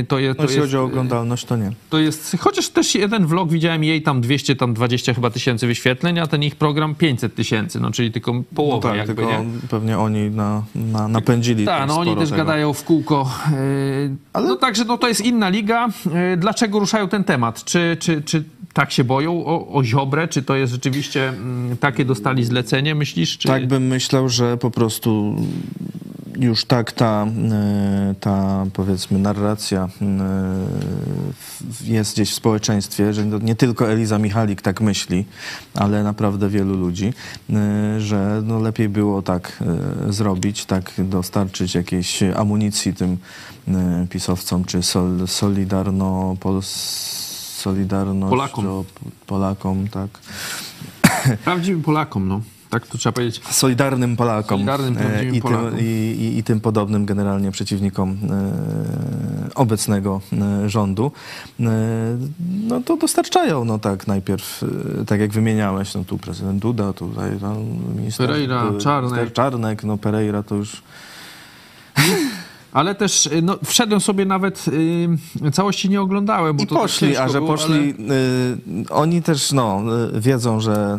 [0.00, 1.72] Y, To, je, to, No, jeśli jest, chodzi o oglądalność, to nie.
[1.90, 6.18] to jest, chociaż też jeden vlog widziałem jej tam 200, tam 20 chyba tysięcy wyświetleń,
[6.18, 9.44] a ten ich program 500 tysięcy, no czyli tylko No połowę tak, jakby, tylko nie?
[9.70, 12.36] pewnie oni na, na, napędzili Tak, no oni też tego.
[12.36, 13.30] gadają w kółko.
[13.50, 15.88] Yy, Ale- No także no, to jest inna liga.
[16.30, 17.64] Yy, Dlaczego ruszają ten temat?
[17.64, 20.28] Czy, czy, czy tak się boją o, o Ziobrę?
[20.28, 23.38] Czy to jest rzeczywiście mm, takie dostali zlecenie, myślisz?
[23.38, 23.48] Czy...
[23.48, 25.36] Tak bym myślał, że po prostu
[26.38, 30.08] już tak ta, e, ta powiedzmy narracja e,
[31.84, 35.24] jest gdzieś w społeczeństwie, że nie tylko Eliza Michalik tak myśli,
[35.74, 37.12] ale naprawdę wielu ludzi,
[37.50, 39.62] e, że no lepiej było tak
[40.08, 43.18] zrobić, tak dostarczyć jakiejś amunicji tym
[44.10, 46.36] pisowcom, czy sol, Solidarno...
[47.58, 48.30] Solidarność...
[48.30, 48.84] Polakom.
[49.26, 50.08] Polakom, tak.
[51.44, 52.40] Prawdziwym Polakom, no.
[52.70, 53.42] Tak to trzeba powiedzieć.
[53.50, 55.70] Solidarnym Polakom Solidarnym, e, i, Polakom.
[55.70, 61.12] Tym, i, i, i tym podobnym generalnie przeciwnikom e, obecnego e, rządu,
[61.60, 61.64] e,
[62.68, 64.64] no to dostarczają, no tak, najpierw,
[65.00, 67.54] e, tak jak wymieniałeś, no tu prezydent Duda, tutaj no,
[67.96, 69.12] minister, Pereira, Czarnek.
[69.12, 70.82] minister Czarnek, no Pereira to już
[72.72, 74.64] Ale też y, no, wszedłem sobie nawet,
[75.46, 76.56] y, całości nie oglądałem.
[76.56, 77.94] Bo I to poszli, a że było, poszli,
[78.84, 79.82] y, oni też no,
[80.16, 80.98] y, wiedzą, że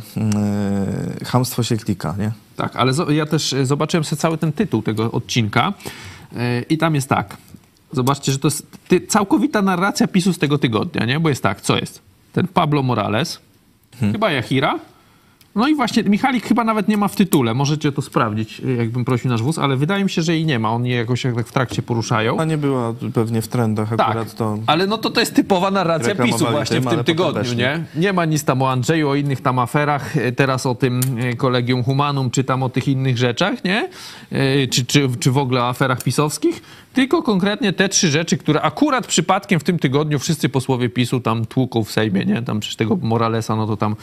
[1.22, 2.32] y, hamstwo się klika, nie?
[2.56, 5.74] Tak, ale zo- ja też e, zobaczyłem sobie cały ten tytuł tego odcinka
[6.36, 7.38] e, i tam jest tak.
[7.92, 11.20] Zobaczcie, że to jest ty, całkowita narracja PiSu z tego tygodnia, nie?
[11.20, 12.02] Bo jest tak, co jest?
[12.34, 13.40] Ten Pablo Morales,
[14.00, 14.80] chyba Jachira,
[15.56, 17.54] no i właśnie Michalik chyba nawet nie ma w tytule.
[17.54, 20.60] Możecie to sprawdzić, e, jakbym prosił nasz wóz, ale wydaje mi się, że jej nie
[20.60, 20.72] ma.
[20.72, 22.40] Oni je jakoś jak tak w trakcie poruszają.
[22.40, 24.58] A nie była pewnie w trendach Tak, akurat to...
[24.68, 27.84] ale no to to jest typowa narracja PiSu właśnie w tym tygodniu, nie?
[27.96, 31.36] Nie ma nic tam o Andrzeju, o innych tam aferach, e, teraz o tym e,
[31.36, 33.90] Kolegium Humanum, czy tam o tych innych rzeczach, nie?
[34.70, 36.62] Czy, czy, czy w ogóle o aferach pisowskich,
[37.00, 41.46] tylko konkretnie te trzy rzeczy, które akurat przypadkiem w tym tygodniu wszyscy posłowie PiSu tam
[41.46, 42.42] tłuką w Sejmie, nie?
[42.42, 43.96] Tam przecież tego Moralesa, no to tam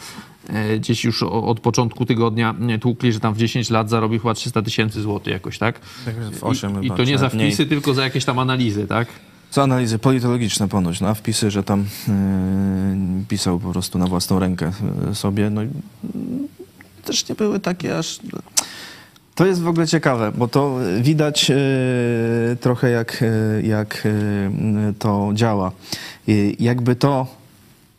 [0.49, 4.33] e, gdzieś już od początku tygodnia e, tłukli, że tam w 10 lat zarobił chyba
[4.33, 5.79] 300 tysięcy złotych jakoś, tak?
[6.33, 7.51] w osiem I, I to nie za mniej.
[7.51, 9.07] wpisy, tylko za jakieś tam analizy, tak?
[9.49, 14.39] Co analizy politologiczne ponoć, no a wpisy, że tam yy, pisał po prostu na własną
[14.39, 14.71] rękę
[15.07, 15.71] yy, sobie, no i yy,
[17.05, 18.19] też nie były takie aż...
[19.37, 21.55] To jest w ogóle ciekawe, bo to widać yy,
[22.61, 25.71] trochę jak, yy, jak yy, to działa.
[26.59, 27.27] Jakby to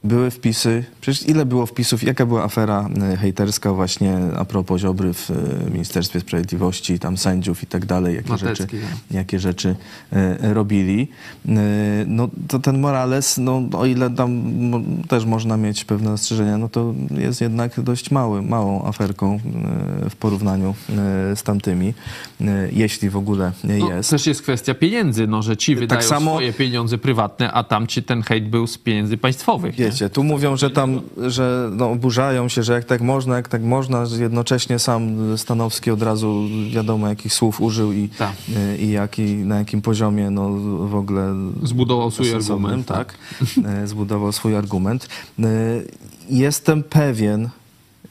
[0.05, 5.13] były wpisy, przecież ile było wpisów, jaka była afera y, hejterska właśnie a propos Ziobry
[5.13, 8.99] w y, Ministerstwie Sprawiedliwości, tam sędziów i tak dalej, jakie Matecki, rzeczy, tak.
[9.11, 9.77] jakie rzeczy
[10.43, 11.09] y, robili.
[12.07, 14.33] No to ten Morales, no o ile tam
[14.69, 19.41] mo, też można mieć pewne zastrzeżenia, no to jest jednak dość mały, małą aferką
[20.11, 20.75] w porównaniu
[21.35, 21.95] z tamtymi,
[22.73, 24.11] jeśli w ogóle No, jest.
[24.11, 28.03] Też jest kwestia pieniędzy, no, że ci wydają samo- swoje pieniądze prywatne, a tam ci
[28.03, 29.79] ten hejt był z pieniędzy państwowych.
[30.13, 34.05] Tu mówią, że tam, że no, oburzają się, że jak tak można, jak tak można,
[34.21, 38.33] jednocześnie sam Stanowski od razu wiadomo jakich słów użył i, Tak.
[38.79, 40.51] i jaki, na jakim poziomie no,
[40.89, 42.87] w ogóle Zbudował swój argument.
[42.87, 43.15] Tak,
[43.85, 45.09] y, zbudował swój argument.
[45.39, 45.45] Y,
[46.31, 47.49] Jestem pewien,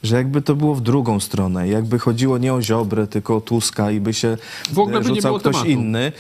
[0.04, 3.92] że jakby to było w drugą stronę, jakby chodziło nie o Ziobrę, tylko o Tuska
[3.92, 4.38] i by się
[4.74, 5.70] W ogóle by nie rzucał ktoś tematu.
[5.72, 6.12] inny,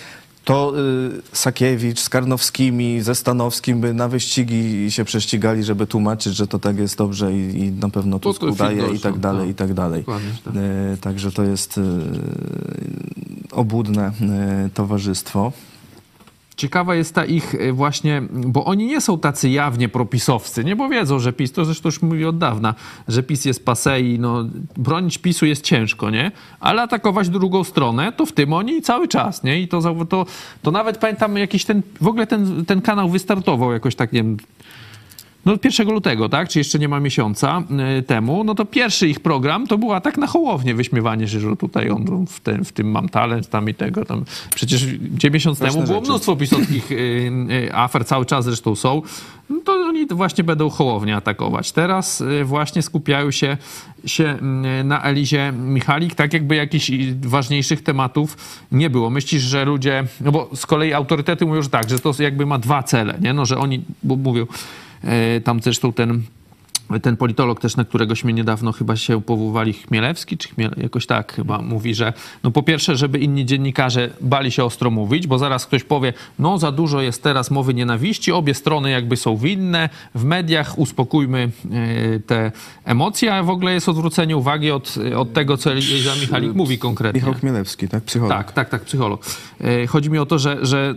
[0.48, 6.48] to y, Sakiewicz z Karnowskimi, ze Stanowskim by na wyścigi się prześcigali, żeby tłumaczyć, że
[6.48, 9.42] to tak jest dobrze i, i na pewno To Tusk to udaje i tak dalej,
[9.42, 9.50] tak.
[9.50, 10.02] i tak dalej.
[10.02, 10.56] Dokładnie, tak.
[10.56, 11.82] Y, Także to jest y,
[13.52, 14.12] obłudne
[14.74, 15.52] towarzystwo.
[16.58, 20.76] Ciekawa jest ta ich y, właśnie, bo oni nie są tacy jawnie propisowcy, nie?
[20.76, 22.76] Bo wiedzą, że PiS, to zresztą już mówi od dawna,
[23.08, 24.46] że PiS jest pase i no,
[24.78, 26.32] bronić PiSu jest ciężko, nie?
[26.60, 29.62] Ale atakować drugą stronę, to w tym oni cały czas, nie?
[29.62, 30.26] I to, to,
[30.62, 34.38] to nawet pamiętam jakiś ten, w ogóle ten, ten kanał wystartował jakoś tak, nie wiem,
[35.48, 36.50] no 1 lutego, tak?
[36.50, 37.64] Czy jeszcze nie ma miesiąca
[38.00, 41.56] y, temu, no to pierwszy ich program to była tak na hołownię wyśmiewanie, że, że
[41.56, 44.26] tutaj on w, ten, w tym mam talent, tam i tego, tam.
[44.56, 46.12] Przecież gdzie miesiąc Straszne temu było rzeczy.
[46.12, 49.02] mnóstwo pisowskich y, y, afer, cały czas zresztą są,
[49.50, 51.72] no to oni właśnie będą hołownię atakować.
[51.72, 53.58] Teraz właśnie skupiają się,
[54.06, 54.38] się
[54.84, 58.38] na Elizie Michalik, tak jakby jakichś ważniejszych tematów
[58.72, 59.10] nie było.
[59.10, 62.58] Myślisz, że ludzie, no bo z kolei autorytety mówią, że tak, że to jakby ma
[62.58, 63.34] dwa cele, nie?
[63.34, 64.46] No, że oni, bo mówią,
[65.44, 66.22] Tam zresztą ten,
[67.02, 71.62] ten politolog też, na któregośmy niedawno chyba się powoływali, Chmielewski, czy Chmiel, jakoś tak chyba,
[71.62, 75.84] mówi, że no po pierwsze, żeby inni dziennikarze bali się ostro mówić, bo zaraz ktoś
[75.84, 80.80] powie, no za dużo jest teraz mowy nienawiści, obie strony jakby są winne, w mediach
[80.80, 82.52] uspokójmy e, te
[82.86, 87.22] emocje, a w ogóle jest odwrócenie uwagi od, od tego, co Eliza Michalik mówi konkretnie.
[87.22, 88.04] Michał Chmielewski, tak?
[88.04, 88.38] Psycholog.
[88.38, 89.26] Tak, tak, tak, psycholog.
[89.62, 90.96] E, Chodzi mi o to, że, że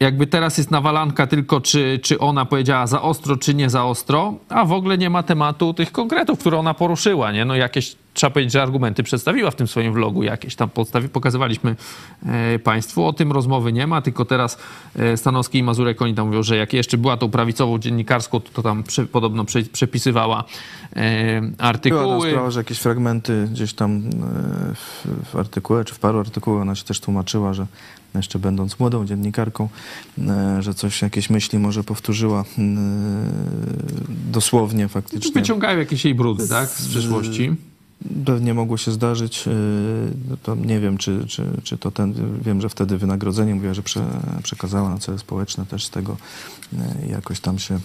[0.00, 4.34] jakby teraz jest nawalanka tylko, czy, czy ona powiedziała za ostro, czy nie za ostro,
[4.48, 7.44] a w ogóle nie ma tematu tych konkretów, które ona poruszyła, nie?
[7.44, 11.76] No jakieś, trzeba powiedzieć, że argumenty przedstawiła w tym swoim vlogu jakieś tam podstawi, pokazywaliśmy
[12.26, 13.06] e, Państwu.
[13.06, 14.58] O tym rozmowy nie ma, tylko teraz
[14.96, 18.50] e, Stanowski i Mazurek, oni tam mówią, że jak jeszcze była tą prawicową dziennikarską, to,
[18.52, 20.44] to tam podobno prze, przepisywała
[20.92, 22.30] e, Była tam artykuły.
[22.30, 24.02] sprawa, że jakieś fragmenty gdzieś tam
[24.74, 27.66] w, w artykule, czy w paru artykułach ona się też tłumaczyła, że
[28.14, 29.68] jeszcze będąc młodą dziennikarką,
[30.18, 32.64] e, że coś, jakieś myśli może powtórzyła e,
[34.32, 35.32] dosłownie faktycznie.
[35.32, 37.56] Wyciągają jakieś jej brudy, tak, z przeszłości.
[38.24, 39.50] Pewnie mogło się zdarzyć, e,
[40.30, 43.82] no to nie wiem, czy, czy, czy to ten, wiem, że wtedy wynagrodzenie mówiła, że
[43.82, 44.04] prze,
[44.42, 46.16] przekazała na cele społeczne też z tego
[47.10, 47.80] jakoś tam się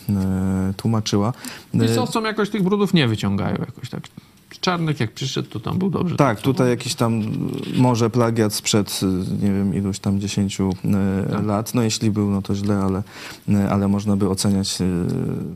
[0.78, 1.34] tłumaczyła.
[1.74, 4.04] E, Pisowcom jakoś tych brudów nie wyciągają jakoś tak.
[4.64, 6.16] Czarnek jak przyszedł, to tam był dobrze.
[6.16, 7.22] Tak, tutaj jakiś tam
[7.76, 9.06] może plagiat sprzed, y,
[9.46, 10.70] nie wiem, iluś tam dziesięciu
[11.26, 11.46] y, Tak.
[11.46, 11.74] lat.
[11.74, 13.04] No jeśli był, no to źle, ale,
[13.50, 14.86] y, ale można by oceniać y,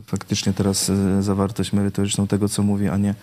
[0.06, 3.14] faktycznie teraz y, zawartość merytoryczną tego, co mówi, a nie,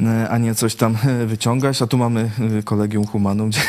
[0.00, 1.82] y, a nie coś tam y, wyciągać.
[1.82, 3.60] A tu mamy y, Kolegium Humanum, gdzie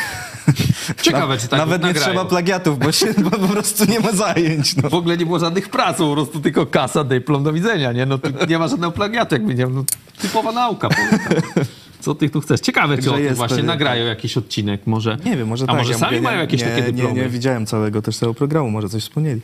[1.02, 2.08] Ciekawe, czy tak Nawet nie nagrają.
[2.08, 4.76] trzeba plagiatów, bo, się, bo po prostu nie ma zajęć.
[4.76, 4.90] No.
[4.90, 8.06] W ogóle nie było żadnych prac, po prostu tylko kasa, dyplom, do widzenia, nie?
[8.06, 9.84] No nie ma żadnego plagiatu, jakby nie no,
[10.20, 10.88] typowa nauka.
[10.88, 11.64] powiem tak.
[12.06, 12.60] Co ty tu chcesz?
[12.60, 15.16] Ciekawe, czy Także o tym jest właśnie pewien- nagrają jakiś odcinek, może.
[15.24, 15.76] Nie wiem, może A tak.
[15.76, 17.14] może ja sami mówię, mają nie, jakieś nie, takie nie, dyplomy.
[17.22, 19.40] nie widziałem całego też tego programu, może coś wspomnieli.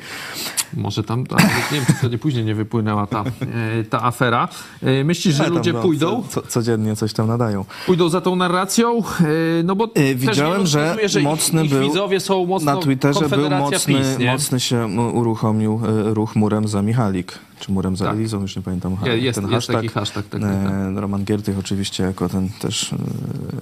[0.75, 1.39] Może tam, tam
[1.73, 3.25] nie wiem, czy to nie później nie wypłynęła ta,
[3.81, 4.49] e, ta afera.
[4.83, 6.23] E, Myślisz, że tam, ludzie no, pójdą?
[6.29, 7.65] Co, codziennie coś tam nadają.
[7.87, 8.99] Pójdą za tą narracją?
[8.99, 9.03] E,
[9.65, 13.51] No bo też widziałem, że ich, mocny ich był- widzowie są mocno Na Twitterze był
[13.51, 14.33] mocny, PiS, nie?
[14.33, 18.15] mocny się uruchomił ruch murem za Michalik, czy murem za Tak.
[18.15, 19.77] Elizą, już nie pamiętam ha- Je- jest- ten jest hashtag.
[19.77, 20.51] taki hashtag, tak, tak,
[20.97, 22.93] E, Roman Giertych oczywiście jako ten też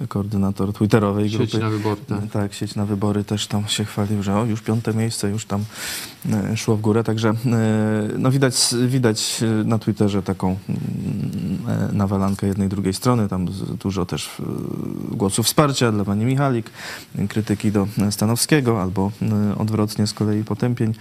[0.01, 1.57] e, koordynator twitterowej Sieć grupy.
[1.59, 2.23] na wybory, tak.
[2.23, 5.45] E, Tak, sieć na wybory też tam się chwalił, że o, już piąte miejsce, już
[5.45, 5.63] tam
[6.55, 7.33] szło w górę, także
[8.17, 13.47] no widać, widać na Twitterze taką mm, nawalankę jednej drugiej strony, tam
[13.83, 14.29] dużo też
[15.11, 16.69] głosów wsparcia dla pani Michalik,
[17.29, 19.11] krytyki do Stanowskiego, albo
[19.57, 20.93] odwrotnie z kolei potępień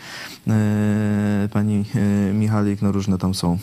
[1.95, 3.59] e, Michalik, no różne tam są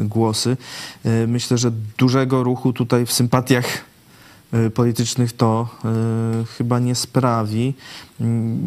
[0.00, 0.56] e, głosy.
[1.04, 3.64] E, Myślę, że dużego ruchu tutaj w sympatiach
[4.74, 5.68] politycznych to
[6.58, 7.74] chyba nie sprawi.
[8.20, 8.60] Mm,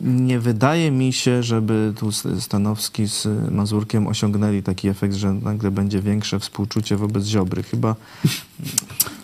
[0.00, 6.00] Nie wydaje mi się, żeby tu Stanowski z Mazurkiem osiągnęli taki efekt, że nagle będzie
[6.02, 7.62] większe współczucie wobec Ziobry.
[7.62, 7.94] Chyba,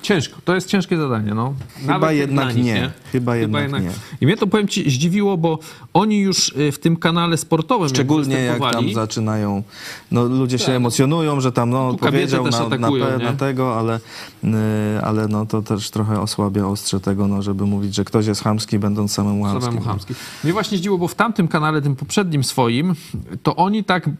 [0.04, 1.54] Ciężko, to jest ciężkie zadanie, no.
[1.80, 2.90] chyba Nawet jednak nich, nie.
[3.12, 3.90] Chyba jednak nie.
[4.20, 5.58] I mnie to, powiem ci, zdziwiło, bo
[5.94, 9.62] oni już y, w tym kanale sportowym Szczególnie jak tam zaczynają,
[10.10, 10.74] no ludzie się Tak.
[10.74, 13.24] emocjonują, że tam no Tu powiedział na, na, atakują, nie?
[13.24, 13.96] na tego, ale,
[14.44, 14.48] y,
[15.02, 18.78] ale no to też trochę osłabia ostrze tego, no żeby mówić, że ktoś jest chamski,
[18.78, 19.62] będąc samemu chamskim.
[19.62, 20.14] samemu chamski.
[20.44, 22.94] Mnie właśnie zdziwiło, bo w tamtym kanale, tym poprzednim swoim,
[23.42, 24.10] to oni tak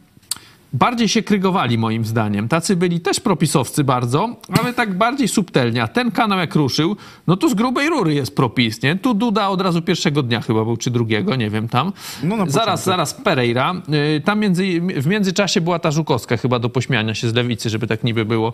[0.73, 2.47] bardziej się krygowali moim zdaniem.
[2.47, 5.83] Tacy byli też propisowcy bardzo, ale tak bardziej subtelnie.
[5.83, 6.95] A ten kanał jak ruszył,
[7.27, 8.95] no to z grubej rury jest propis, nie?
[8.95, 11.93] Tu Duda od razu pierwszego dnia chyba był, czy drugiego, nie wiem tam.
[12.23, 13.73] No, zaraz, zaraz Pereira.
[14.17, 14.63] Y, Tam między,
[14.97, 18.53] w międzyczasie była ta Żukowska chyba do pośmiania się z lewicy, żeby tak niby było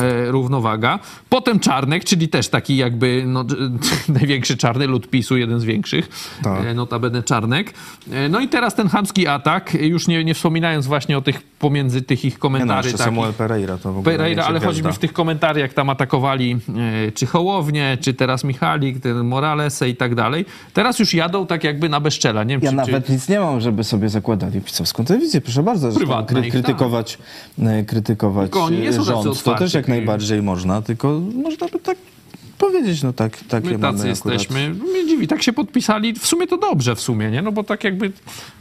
[0.00, 0.98] e, równowaga.
[1.28, 3.44] Potem Czarnek, czyli też taki jakby no,
[4.20, 6.08] największy czarny lud PiSu, jeden z większych.
[6.42, 6.64] Tak.
[6.66, 7.74] E, Notabene Czarnek.
[8.12, 12.02] E, No i teraz ten chamski atak, już nie, nie wspominając właśnie o tych pomiędzy
[12.02, 12.88] tych ich Nie no, komentarzy.
[12.88, 13.14] jeszcze takich.
[13.14, 14.68] Samuel Pereira to w ogóle Pereira, nie ale gwiazda.
[14.76, 16.58] chodzi mi w tych komentarzach, jak tam atakowali
[17.08, 20.44] e, czy Hołownię, czy teraz Michalik, ten Moralesę i tak dalej.
[20.72, 22.44] Teraz już jadą tak jakby na bezczela.
[22.44, 25.40] Nie wiem, Ja czy, nawet nic nie mam, żeby sobie zakładali pisowską telewizję.
[25.40, 27.18] Proszę bardzo, Prywatna ich, krytykować,
[27.62, 31.96] e, krytykować nie e, tacy rząd, to też jak najbardziej można, tylko można by tak
[32.66, 34.70] powiedzieć, no tak, takie My tacy mamy jesteśmy.
[34.74, 36.14] Mnie dziwi, tak się podpisali.
[36.14, 37.42] W sumie to dobrze w sumie, nie?
[37.42, 38.12] No bo tak jakby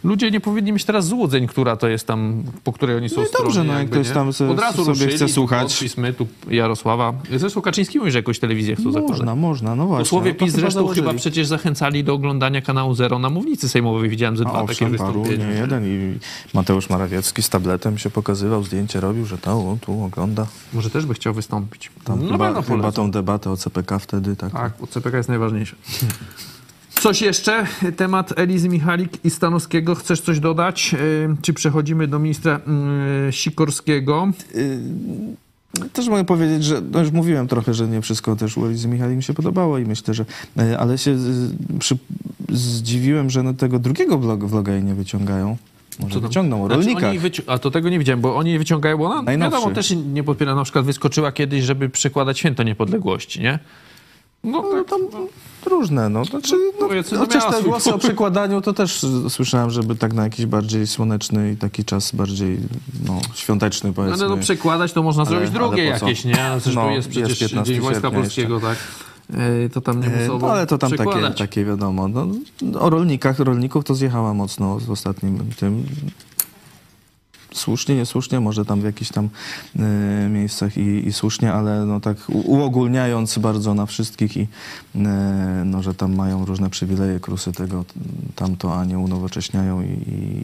[0.03, 3.23] ludzie nie powinni mieć teraz złudzeń, która to jest tam, po której oni są No
[3.23, 3.45] i stronie.
[3.45, 5.73] dobrze, no jak ktoś tam se- Od razu sobie ruszyli, chce słuchać.
[5.73, 7.13] Podpis my, tu Jarosława.
[7.35, 9.37] Zresztą Kaczyński mówi, że jakąś telewizję chcą Można, zakładać.
[9.37, 10.03] można, no właśnie.
[10.03, 11.07] Posłowie no PiS zresztą założyli.
[11.07, 14.09] chyba przecież zachęcali do oglądania kanału Zero na mównicy sejmowej.
[14.09, 15.53] Widziałem ze A dwa takie owszem, paru, wystąpienia.
[15.53, 16.19] nie jeden i
[16.53, 20.47] Mateusz Morawiecki z tabletem się pokazywał, zdjęcie robił, że to o, tu ogląda.
[20.73, 21.91] Może też by chciał wystąpić.
[22.03, 24.51] Tam no chyba, chyba tą debatę o CPK wtedy tak.
[24.53, 25.75] Tak, bo CPK jest najważniejsze.
[27.01, 27.65] Coś jeszcze?
[27.97, 29.95] Temat Elizy Michalik i Stanowskiego.
[29.95, 30.93] Chcesz coś dodać?
[30.93, 30.99] Yy,
[31.41, 32.59] Czy przechodzimy do ministra
[33.25, 34.27] yy, Sikorskiego?
[35.93, 39.17] Też mogę powiedzieć, że no już mówiłem trochę, że nie wszystko też u Elizy Michalik
[39.17, 40.25] mi się podobało i myślę, że
[40.79, 41.17] ale się
[41.79, 41.97] przy,
[42.49, 45.57] zdziwiłem, że no tego drugiego vlog, vloga jej nie wyciągają.
[46.01, 47.13] Może Co wyciągną o Znaczy, rolnikach.
[47.47, 49.55] a to tego nie widziałem, bo oni wyciągają, bo ona Najnowszy.
[49.57, 50.55] wiadomo, też nie podpiera.
[50.55, 53.59] Na przykład wyskoczyła kiedyś, żeby przekładać święto niepodległości, nie?
[54.43, 54.99] No, No tak, tam
[55.65, 56.25] różne, no.
[56.25, 58.07] Znaczy, no, to chociaż te głosy o popyt.
[58.07, 62.57] przekładaniu to też słyszałem, żeby tak na jakiś bardziej słoneczny i taki czas bardziej
[63.07, 64.25] no, świąteczny no, powiedzmy.
[64.25, 66.35] ale no, przekładać to można Ale- zrobić drugie jakieś, nie?
[66.63, 68.77] Zresztą No, jest przecież jest 15 Dzień Wojska Polskiego, tak?
[69.73, 71.37] To tam nie muszą No ale to tam takie, przekładać.
[71.37, 72.07] takie wiadomo.
[72.07, 72.27] No,
[72.79, 75.85] o rolnikach, rolników to zjechała mocno w ostatnim tym.
[77.53, 79.29] Słusznie, niesłusznie, może tam w jakichś tam
[79.79, 84.47] e, miejscach i, i słusznie, ale no tak uogólniając bardzo na wszystkich i
[84.95, 87.85] e, no, że tam mają różne przywileje, krusy tego,
[88.35, 89.87] tamto, a nie unowocześniają i,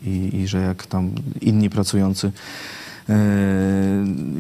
[0.10, 2.32] i, i, że jak tam inni pracujący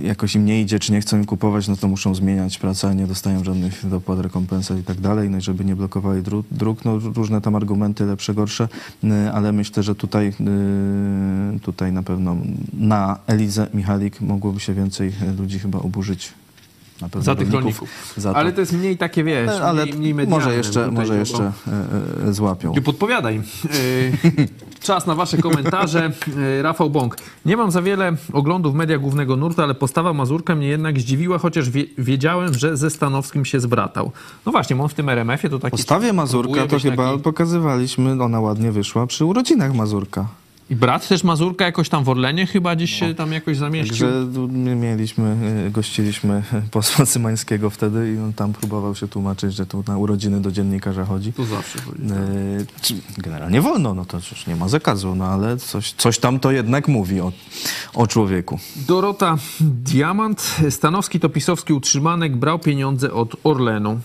[0.03, 3.07] jakoś im nie idzie, czy nie chcą im kupować, no to muszą zmieniać pracę, nie
[3.07, 7.41] dostają żadnych dopłat, rekompensat i tak dalej, no i żeby nie blokowali dróg, no różne
[7.41, 8.67] tam argumenty, lepsze, gorsze,
[9.03, 12.37] e, ale myślę, że tutaj, e, tutaj na pewno
[12.73, 16.33] na Elizę Michalik mogłoby się więcej ludzi chyba oburzyć
[17.01, 18.37] na pewno Za tych rolników za to.
[18.37, 20.45] Ale to jest mniej takie, wiesz, ale mniej, mniej medialne.
[20.45, 21.51] może jeszcze, Tutaj może jeszcze
[22.23, 22.73] e, e, złapią.
[22.73, 23.35] Nie podpowiadaj.
[23.35, 24.47] Yy,
[24.81, 26.11] Czas na wasze komentarze.
[26.61, 27.17] Rafał Bąk.
[27.45, 31.69] Nie mam za wiele oglądów media głównego nurtu, ale postawa Mazurka mnie jednak zdziwiła, chociaż
[31.69, 34.11] wie, wiedziałem, że ze Stanowskim się zbratał.
[34.45, 35.71] No właśnie, bo on w tym RMF-ie to taki...
[35.71, 40.27] Postawie Mazurka to chyba taki- pokazywaliśmy, ona ładnie wyszła przy urodzinach Mazurka.
[40.69, 44.07] I brat też Mazurka jakoś tam w Orlenie chyba gdzieś się tam jakoś zamieścił.
[44.07, 45.35] Także my mieliśmy,
[45.67, 50.41] e, gościliśmy posła Cymańskiego wtedy i on tam próbował się tłumaczyć, że tu na urodziny
[50.41, 51.33] do dziennikarza chodzi.
[51.33, 52.01] Tu zawsze chodzi.
[52.01, 56.39] E, czy Generalnie wolno, no to już nie ma zakazu, no ale coś, coś tam
[56.39, 57.31] to jednak mówi o,
[57.93, 58.59] o człowieku.
[58.87, 60.55] Dorota Diamant.
[60.69, 63.99] Stanowski to pisowski utrzymanek, brał pieniądze od Orlenu.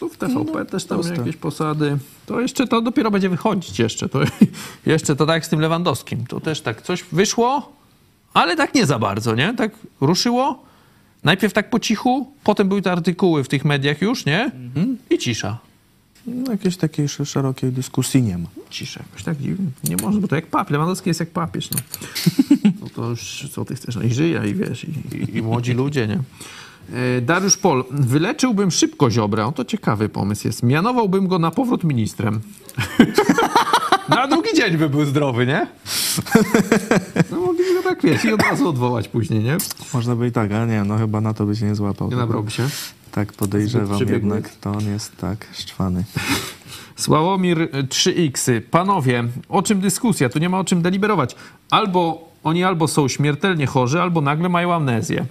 [0.00, 1.16] Tu w TVP też tam proste.
[1.16, 1.98] jakieś posady.
[2.26, 4.08] To jeszcze to dopiero będzie wychodzić jeszcze.
[4.08, 4.20] To,
[4.86, 6.26] jeszcze to tak jak z tym Lewandowskim.
[6.26, 7.72] To też tak coś wyszło,
[8.34, 9.54] ale tak nie za bardzo, nie?
[9.54, 10.62] Tak ruszyło.
[11.24, 14.50] Najpierw tak po cichu, potem były te artykuły w tych mediach już, nie?
[15.10, 15.58] I cisza.
[16.26, 18.48] No, jakiejś takiej sz- szerokiej dyskusji nie ma.
[18.70, 19.66] Cisza jakoś tak dziwnie.
[19.84, 20.70] Nie może, bo to jak papież.
[20.72, 21.78] Lewandowski jest jak papież, no.
[22.80, 23.96] no to już co ty chcesz?
[23.96, 26.18] No i żyje, i wiesz, i, i, i młodzi ludzie, nie?
[26.92, 27.84] E, Dariusz Pol.
[27.90, 29.46] Wyleczyłbym szybko Ziobrę.
[29.46, 30.62] O, to ciekawy pomysł jest.
[30.62, 32.40] Mianowałbym go na powrót ministrem.
[34.08, 35.66] na drugi dzień by był zdrowy, nie?
[37.30, 39.56] no mogliby go tak, wiesz, i od razu odwołać później, nie?
[39.94, 42.10] Można by i tak, ale nie, no chyba na to by się nie złapał.
[42.10, 42.68] Nie nabrałby się.
[43.12, 46.04] Tak podejrzewam jednak, to on jest tak szczwany.
[46.96, 48.60] Sławomir y, 3X.
[48.70, 50.28] Panowie, o czym dyskusja?
[50.28, 51.36] Tu nie ma o czym deliberować.
[51.70, 55.26] Albo oni albo są śmiertelnie chorzy, albo nagle mają amnezję.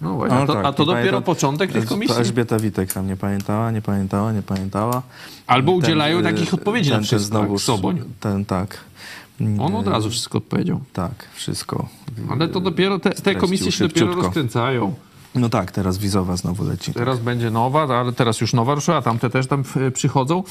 [0.00, 2.16] No właśnie, a No to, tak, a to dopiero pamiętam- początek tych To komisji.
[2.16, 5.02] Elżbieta Witek tam nie pamiętała, nie pamiętała, nie pamiętała.
[5.46, 8.02] Albo udzielają y, takich odpowiedzi na ten też wszystko, jak Soboń.
[8.20, 8.78] Ten, tak.
[9.60, 10.80] On od razu wszystko odpowiedział.
[10.92, 11.88] Tak, wszystko.
[12.30, 14.94] Ale to dopiero te, te komisje się dopiero rozkręcają.
[15.34, 16.92] No tak, teraz wizowa znowu leci.
[16.94, 20.42] Teraz będzie nowa, ale teraz już nowa ruszyła, tamte też tam e, przychodzą.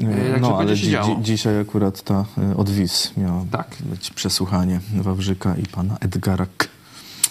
[0.00, 3.76] E, Także No, ale będzie się dzi- dzisiaj akurat ta y, od wiz miała Tak.
[3.80, 6.66] być przesłuchanie Wawrzyka i pana Edgara K.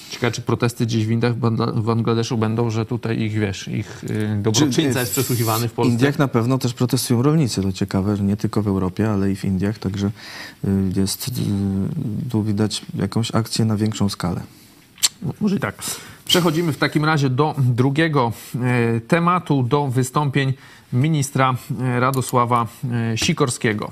[0.10, 3.68] Ciekawe, czy protesty gdzieś w Indiach, w Bangla- w Bangladeszu będą, że tutaj ich, wiesz,
[3.68, 5.92] ich y, dobroczyńca Czy- jest przesłuchiwany w W Polsce.
[5.94, 9.36] Indiach na pewno też protestują rolnicy, to ciekawe, że nie tylko w Europie, ale i
[9.36, 10.08] w Indiach, także
[10.66, 11.32] y, jest, y,
[12.30, 14.42] tu widać jakąś akcję na większą skalę.
[15.22, 15.76] No, Może i tak.
[16.26, 18.32] Przechodzimy w takim razie do drugiego
[18.96, 20.54] e, tematu, do wystąpień
[20.94, 22.68] ministra e, Radosława
[23.12, 23.92] e, Sikorskiego.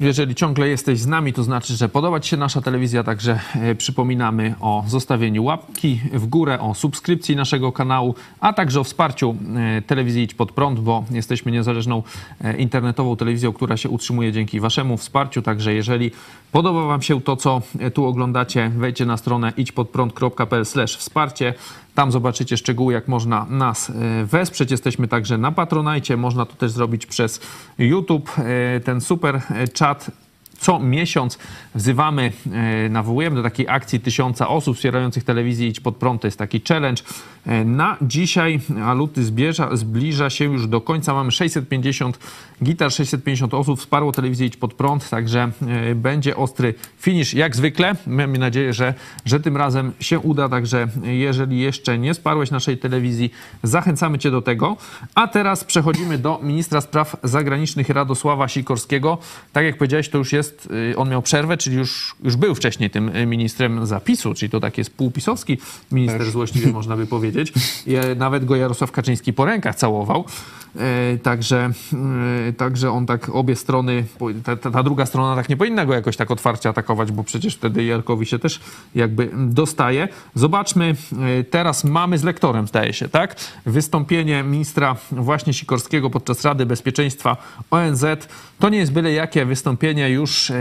[0.00, 3.74] Jeżeli ciągle jesteś z nami, to znaczy, że podoba Ci się nasza telewizja, także e,
[3.74, 9.82] przypominamy o zostawieniu łapki w górę, o subskrypcji naszego kanału, a także o wsparciu e,
[9.82, 12.02] telewizji Idź Pod Prąd, bo jesteśmy niezależną
[12.40, 16.10] e, internetową telewizją, która się utrzymuje dzięki Waszemu wsparciu, także jeżeli
[16.52, 17.62] podoba Wam się to, co
[17.94, 20.64] tu oglądacie, wejdźcie na stronę idźpodprąd.pl
[20.98, 21.54] wsparcie,
[21.94, 23.94] tam zobaczycie szczegóły, jak można nas e,
[24.24, 24.70] wesprzeć.
[24.70, 26.16] Jesteśmy także na Patronajcie.
[26.16, 27.40] Można to też zrobić przez
[27.78, 28.30] YouTube.
[28.38, 30.10] E, Ten super e, czat
[30.58, 31.38] co miesiąc
[31.74, 36.22] wzywamy, e, nawołujemy do takiej akcji tysiąca osób wspierających telewizję Idź Pod Prąd.
[36.22, 37.02] To jest taki challenge.
[37.46, 41.14] E, Na dzisiaj, a luty zbierza, zbliża się już do końca.
[41.14, 42.18] Mamy 650
[42.64, 45.50] gitar, 650 osób wsparło telewizję Idź Pod Prąd, także
[45.90, 47.96] e, będzie ostry finish jak zwykle.
[48.06, 48.94] Mamy nadzieję, że,
[49.24, 53.30] że tym razem się uda, także jeżeli jeszcze nie wsparłeś naszej telewizji,
[53.62, 54.76] zachęcamy Cię do tego.
[55.14, 59.18] A teraz przechodzimy do ministra spraw zagranicznych Radosława Sikorskiego.
[59.52, 60.47] Tak jak powiedziałeś, to już jest,
[60.92, 64.60] y, on miał przerwę, czyli już, już był wcześniej tym y, ministrem zapisu, czyli to
[64.60, 65.58] tak jest półpisowski
[65.92, 67.52] minister złośliwie można by powiedzieć.
[67.86, 70.24] I, e, Nawet go Jarosław Kaczyński po rękach całował.
[70.78, 71.70] E, Także,
[72.48, 74.04] e, także on tak obie strony,
[74.44, 77.84] ta, ta, druga strona tak nie powinna go jakoś tak otwarcie atakować, bo przecież wtedy
[77.84, 78.60] Jarkowi się też
[78.94, 80.08] jakby dostaje.
[80.34, 80.94] Zobaczmy,
[81.40, 83.36] e, teraz mamy z lektorem, zdaje się, tak?
[83.66, 87.36] Wystąpienie ministra właśnie Sikorskiego podczas Rady Bezpieczeństwa
[87.70, 88.04] ONZ.
[88.58, 90.52] To nie jest byle jakie wystąpienie już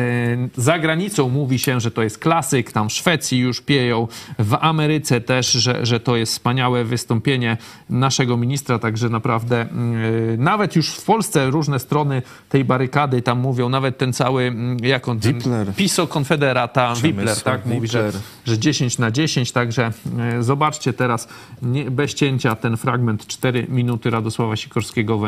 [0.58, 1.30] za granicą.
[1.30, 4.08] Mówi się, że to jest klasyk, tam w Szwecji już pieją,
[4.40, 7.58] w Ameryce też, że, że to jest wspaniałe wystąpienie
[7.90, 10.07] naszego ministra, także naprawdę mm,
[10.38, 15.08] nawet już w Polsce różne strony tej barykady tam mówią, nawet ten cały, mm, jak
[15.08, 15.74] on, Wipler.
[15.76, 18.12] PiSo Konfederata, Wipler, tak, mówi, że,
[18.46, 21.28] że 10 na 10, także e, zobaczcie teraz
[21.62, 25.22] nie, bez cięcia ten fragment 4 minuty Radosława Sikorskiego w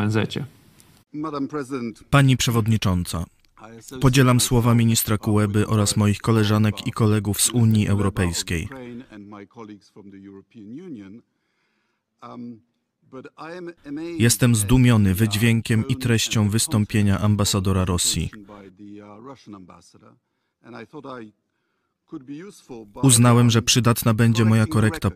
[1.50, 3.24] President, Pani Przewodnicząca,
[4.00, 8.68] podzielam słowa ministra Kułeby oraz moich koleżanek i kolegów z Unii Europejskiej.
[14.18, 18.30] Jestem zdumiony wydźwiękiem i treścią wystąpienia ambasadora Rosji.
[23.02, 25.10] Uznałem, że przydatna będzie moja korekta.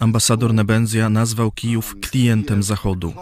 [0.00, 3.14] Ambasador Nebenzia nazwał Kijów klientem Zachodu.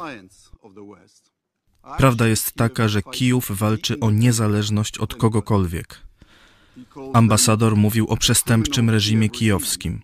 [1.99, 6.01] Prawda jest taka, że Kijów walczy o niezależność od kogokolwiek.
[7.13, 10.03] Ambasador mówił o przestępczym reżimie kijowskim.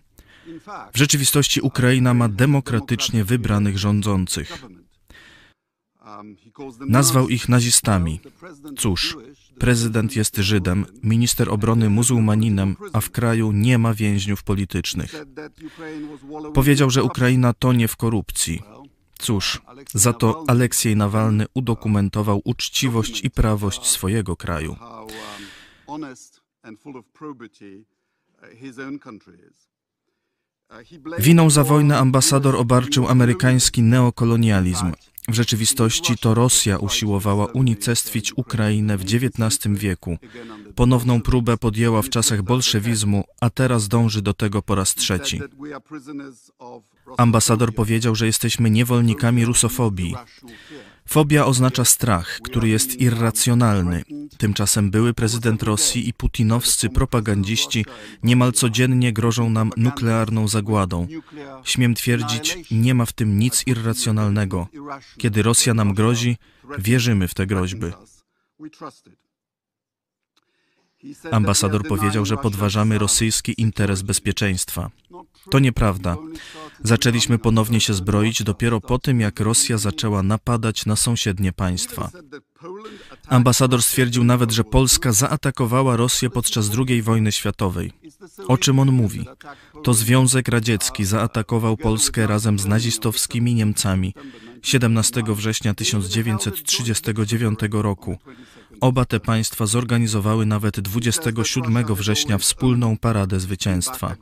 [0.93, 4.63] W rzeczywistości Ukraina ma demokratycznie wybranych rządzących.
[6.87, 8.19] Nazwał ich nazistami.
[8.77, 9.17] Cóż,
[9.59, 15.15] prezydent jest Żydem, minister obrony muzułmaninem, a w kraju nie ma więźniów politycznych.
[16.53, 18.61] Powiedział, że Ukraina tonie w korupcji.
[19.19, 19.61] Cóż,
[19.93, 24.75] za to Aleksiej Nawalny udokumentował uczciwość i prawość swojego kraju.
[31.19, 34.91] Winą za wojnę ambasador obarczył amerykański neokolonializm.
[35.27, 40.17] W rzeczywistości to Rosja usiłowała unicestwić Ukrainę w XIX wieku.
[40.75, 45.41] Ponowną próbę podjęła w czasach bolszewizmu, a teraz dąży do tego po raz trzeci.
[47.17, 50.15] Ambasador powiedział, że jesteśmy niewolnikami rusofobii.
[51.09, 54.03] Fobia oznacza strach, który jest irracjonalny.
[54.37, 57.85] Tymczasem były prezydent Rosji i putinowscy propagandziści
[58.23, 61.07] niemal codziennie grożą nam nuklearną zagładą.
[61.63, 64.67] Śmiem twierdzić, nie ma w tym nic irracjonalnego.
[65.17, 66.37] Kiedy Rosja nam grozi,
[66.77, 67.87] wierzymy w te groźby.
[71.31, 74.89] Ambasador powiedział, że podważamy rosyjski interes bezpieczeństwa.
[75.49, 76.17] To nieprawda.
[76.83, 82.09] Zaczęliśmy ponownie się zbroić dopiero po tym, jak Rosja zaczęła napadać na sąsiednie państwa.
[83.27, 87.91] Ambasador stwierdził nawet, że Polska zaatakowała Rosję podczas II wojny światowej.
[88.47, 89.25] O czym on mówi?
[89.83, 94.13] To Związek Radziecki zaatakował Polskę razem z nazistowskimi Niemcami
[94.61, 98.17] 17 września 1939 roku.
[98.81, 104.15] Oba te państwa zorganizowały nawet 27 września wspólną paradę zwycięstwa.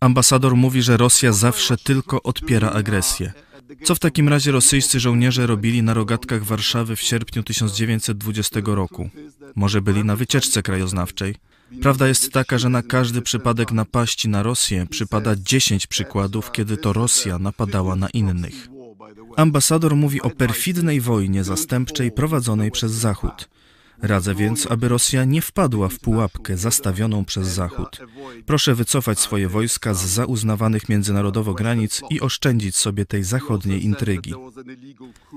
[0.00, 3.32] Ambasador mówi, że Rosja zawsze tylko odpiera agresję.
[3.84, 9.10] Co w takim razie rosyjscy żołnierze robili na rogatkach Warszawy w sierpniu 1920 roku?
[9.56, 11.34] Może byli na wycieczce krajoznawczej?
[11.82, 16.92] Prawda jest taka, że na każdy przypadek napaści na Rosję przypada 10 przykładów, kiedy to
[16.92, 18.68] Rosja napadała na innych.
[19.36, 23.48] Ambasador mówi o perfidnej wojnie zastępczej prowadzonej przez Zachód.
[24.02, 28.00] Radzę więc, aby Rosja nie wpadła w pułapkę zastawioną przez Zachód.
[28.46, 34.34] Proszę wycofać swoje wojska z zauznawanych międzynarodowo granic i oszczędzić sobie tej zachodniej intrygi.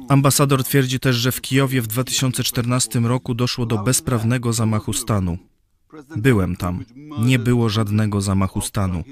[0.09, 5.37] Ambasador twierdzi też, że w Kijowie w 2014 roku doszło do bezprawnego zamachu stanu.
[6.15, 6.85] Byłem tam.
[7.19, 9.03] Nie było żadnego zamachu stanu.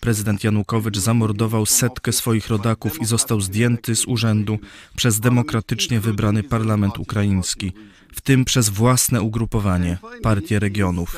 [0.00, 4.58] Prezydent Janukowycz zamordował setkę swoich rodaków i został zdjęty z urzędu
[4.96, 7.72] przez demokratycznie wybrany parlament ukraiński
[8.12, 11.16] w tym przez własne ugrupowanie, Partię Regionów.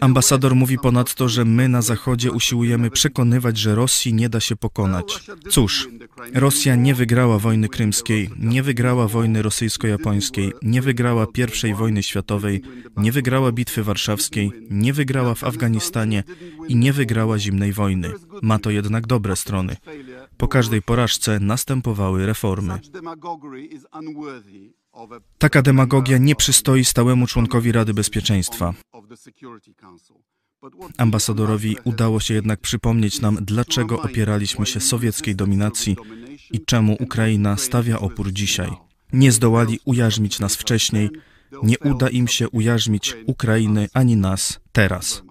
[0.00, 5.26] Ambasador mówi ponadto, że my na Zachodzie usiłujemy przekonywać, że Rosji nie da się pokonać.
[5.50, 5.88] Cóż,
[6.34, 11.26] Rosja nie wygrała wojny krymskiej, nie wygrała wojny rosyjsko-japońskiej, nie wygrała
[11.70, 12.62] I wojny światowej,
[12.96, 16.24] nie wygrała bitwy warszawskiej, nie wygrała w Afganistanie
[16.68, 18.12] i nie wygrała zimnej wojny.
[18.42, 19.76] Ma to jednak dobre strony.
[20.36, 22.80] Po każdej porażce następowały reformy.
[25.38, 28.74] Taka demagogia nie przystoi stałemu członkowi Rady Bezpieczeństwa.
[30.98, 35.96] Ambasadorowi udało się jednak przypomnieć nam, dlaczego opieraliśmy się sowieckiej dominacji
[36.50, 38.70] i czemu Ukraina stawia opór dzisiaj.
[39.12, 41.10] Nie zdołali ujarzmić nas wcześniej,
[41.62, 45.22] nie uda im się ujarzmić Ukrainy ani nas teraz.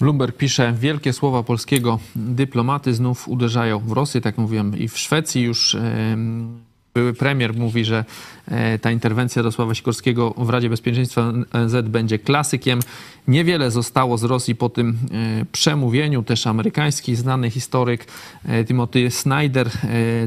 [0.00, 5.42] Bloomberg pisze, wielkie słowa polskiego dyplomaty znów uderzają w Rosję, tak mówiłem, i w Szwecji
[5.42, 5.74] już...
[5.74, 8.04] Yy były premier mówi, że
[8.48, 12.80] e, ta interwencja Jarosława Sikorskiego w Radzie Bezpieczeństwa ONZ będzie klasykiem.
[13.28, 14.98] Niewiele zostało z Rosji po tym
[15.40, 16.22] e, przemówieniu.
[16.22, 18.06] Też amerykański znany historyk
[18.44, 19.70] e, Timothy Snyder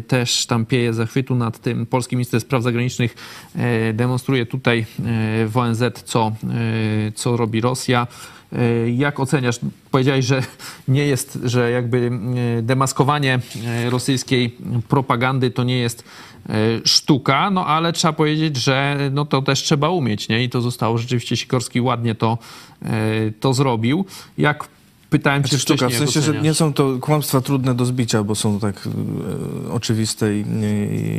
[0.08, 1.86] też tam pieje zachwytu nad tym.
[1.86, 3.16] Polski minister spraw zagranicznych
[3.94, 4.86] demonstruje tutaj
[5.48, 6.32] w ONZ, co,
[7.16, 8.08] co robi Rosja.
[8.96, 9.60] Jak oceniasz?
[9.92, 10.42] Powiedziałeś, że
[10.88, 12.12] nie jest, że jakby
[12.62, 13.40] demaskowanie
[13.90, 14.58] rosyjskiej
[14.88, 16.04] propagandy to nie jest
[16.86, 20.44] sztuka, no ale trzeba powiedzieć, że no to też trzeba umieć, nie?
[20.44, 22.38] I to zostało rzeczywiście Sikorski ładnie to,
[22.82, 22.88] e,
[23.40, 24.06] to zrobił.
[24.38, 24.68] Jak
[25.10, 28.36] pytałem cię znaczy, sztuka, w sensie, że nie są to kłamstwa trudne do zbicia, bo
[28.36, 28.88] są tak
[29.68, 30.46] e, oczywiste i,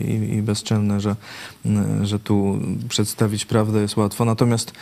[0.08, 1.16] i, i bezczelne, że,
[2.02, 4.24] że tu przedstawić prawdę jest łatwo.
[4.24, 4.72] Natomiast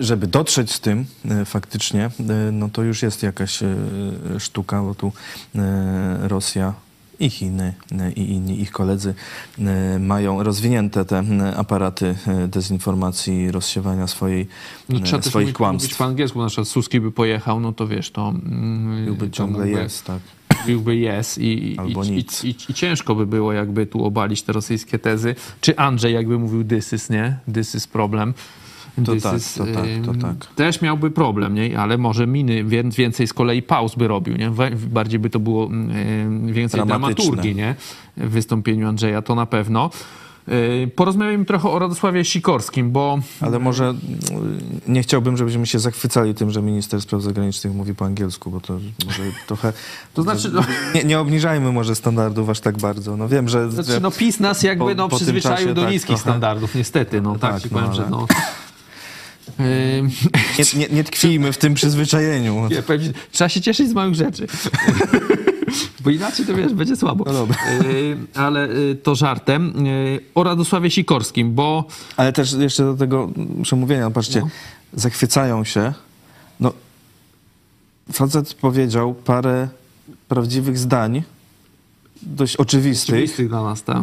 [0.00, 1.04] żeby dotrzeć z tym
[1.44, 2.10] faktycznie,
[2.52, 3.58] no to już jest jakaś
[4.38, 5.12] sztuka, bo tu
[6.22, 6.74] Rosja
[7.20, 9.14] i Chiny e, i inni ich koledzy
[9.58, 12.14] e, mają rozwinięte te e, aparaty
[12.48, 14.46] dezinformacji, rozsiewania swojej,
[14.88, 15.96] No, trzeba też swoich mówić, mówić kłamstw.
[15.98, 18.28] po angielsku, na przykład Suski by pojechał, no to wiesz, to...
[18.28, 20.18] mm, Byłby ciągle jest, tak.
[20.66, 21.76] Byłby jest i,
[22.08, 25.34] i, i, i ciężko by było jakby tu obalić te rosyjskie tezy.
[25.60, 27.36] Czy Andrzej jakby mówił this is, nie?
[27.54, 28.34] This is problem.
[29.06, 30.46] To tak, is, to tak, to tak.
[30.54, 31.78] Też miałby problem, nie?
[31.78, 34.50] Ale może miny, wie- więcej z kolei pauz by robił, nie?
[34.90, 37.74] Bardziej by to było ym, więcej dramaturgii, nie?
[38.16, 39.90] W wystąpieniu Andrzeja, to na pewno.
[40.48, 44.00] Yy, Porozmawiajmy trochę o Radosławie Sikorskim, bo Ale może mm,
[44.88, 48.78] nie chciałbym, żebyśmy się zachwycali tym, że minister spraw zagranicznych mówi po angielsku, bo to
[49.06, 49.72] może trochę...
[50.14, 50.62] To znaczy, no-
[50.94, 53.16] Nie, nie obniżajmy może standardów aż tak bardzo.
[53.16, 53.70] No wiem, że...
[53.70, 57.20] Znaczy, że no PiS nas jakby po- no, przyzwyczaił do tak niskich trochę- standardów, niestety.
[57.20, 58.26] No, tak, Tak, ci no, powiem, że ale- no...
[60.58, 62.68] Nie, nie, nie tkwijmy w tym przyzwyczajeniu.
[62.70, 64.46] Nie, powiem trzeba się cieszyć z małych rzeczy.
[66.00, 67.24] Bo inaczej to wiesz, będzie słabo.
[67.32, 67.46] No
[68.34, 69.86] ale y, to żartem.
[69.86, 71.84] Y, o Radosławie Sikorskim, bo
[72.16, 73.30] Ale też jeszcze do tego
[73.62, 74.48] przemówienia, patrzcie, No.
[74.92, 75.92] zachwycają się.
[76.60, 76.72] No,
[78.12, 79.68] facet powiedział parę
[80.28, 81.22] prawdziwych zdań,
[82.22, 84.02] dość oczywistych, oczywistych dla nas, tak?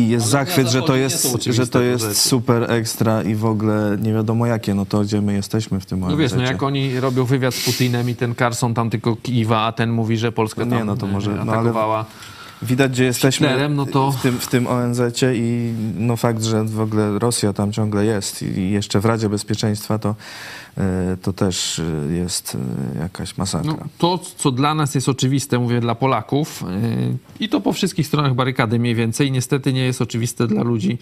[0.00, 2.14] I jest zachwyt, że to jest, że to jest rzeczy.
[2.14, 6.00] super ekstra i w ogóle nie wiadomo jakie, no to gdzie my jesteśmy w tym
[6.00, 6.22] No momencie.
[6.22, 9.72] wiesz, no jak oni robią wywiad z Putinem i ten Carson tam tylko kiwa, a
[9.72, 12.04] ten mówi, że Polska No nie, tam no to może- y, no ale- atakowała.
[12.62, 16.64] Widać, gdzie jesteśmy Hitlerem, no to- w tym, w tym ONZ-cie i no fakt, że
[16.64, 20.14] w ogóle Rosja tam ciągle jest i jeszcze w Radzie Bezpieczeństwa, to, e,
[21.22, 22.56] to też e, jest
[22.96, 23.72] e, jakaś masakra.
[23.72, 26.64] No, to, co dla nas jest oczywiste, mówię dla Polaków,
[27.40, 30.98] i to po wszystkich stronach barykady mniej więcej, niestety nie jest oczywiste dla ludzi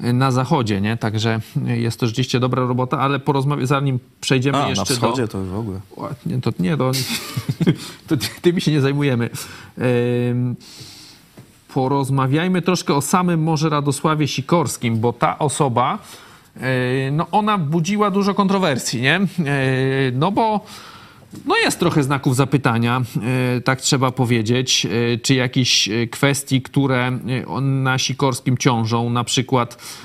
[0.00, 0.96] na zachodzie, nie?
[0.96, 5.28] Także jest to rzeczywiście dobra robota, ale porozmawiamy, zanim przejdziemy A, na jeszcze wschodzie do...
[5.28, 5.80] to w ogóle.
[5.96, 6.92] O, Nie, to nie, to,
[8.08, 9.30] to ty- tymi się nie zajmujemy.
[11.74, 15.98] Porozmawiajmy troszkę o samym może Radosławie Sikorskim, bo ta osoba,
[17.12, 19.20] no ona budziła dużo kontrowersji, nie?
[19.38, 19.46] Yy,
[20.12, 20.64] no bo
[21.46, 23.02] no jest trochę znaków zapytania,
[23.54, 24.86] yy, tak trzeba powiedzieć,
[25.22, 27.18] czy jakieś yy, kwestii, które
[27.60, 29.96] na Sikorskim ciążą, na przykład,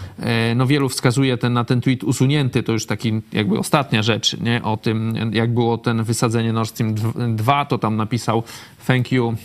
[0.56, 4.64] no wielu wskazuje ten, na ten tweet usunięty, to już taki jakby ostatnia rzecz, nie?
[4.64, 6.96] O tym, jak było ten wysadzenie Nord Stream
[7.36, 8.44] 2, to tam napisał
[8.88, 9.36] thank you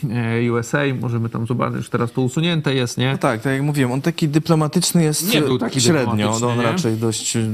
[0.43, 3.13] yy, USA, możemy tam zobaczyć, że teraz to usunięte jest, nie?
[3.13, 6.61] No tak, tak jak mówiłem, on taki dyplomatyczny jest Nie był taki średnio, dyplomatyczny, on
[6.61, 7.49] raczej dość y,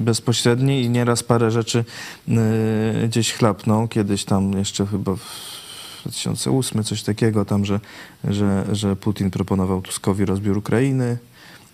[0.00, 1.84] bezpośredni i nieraz parę rzeczy
[2.28, 2.34] y,
[3.08, 3.88] gdzieś chlapnął.
[3.88, 5.58] Kiedyś tam jeszcze chyba w
[6.02, 7.80] 2008 coś takiego tam, że,
[8.24, 11.18] że, że Putin proponował Tuskowi rozbiór Ukrainy.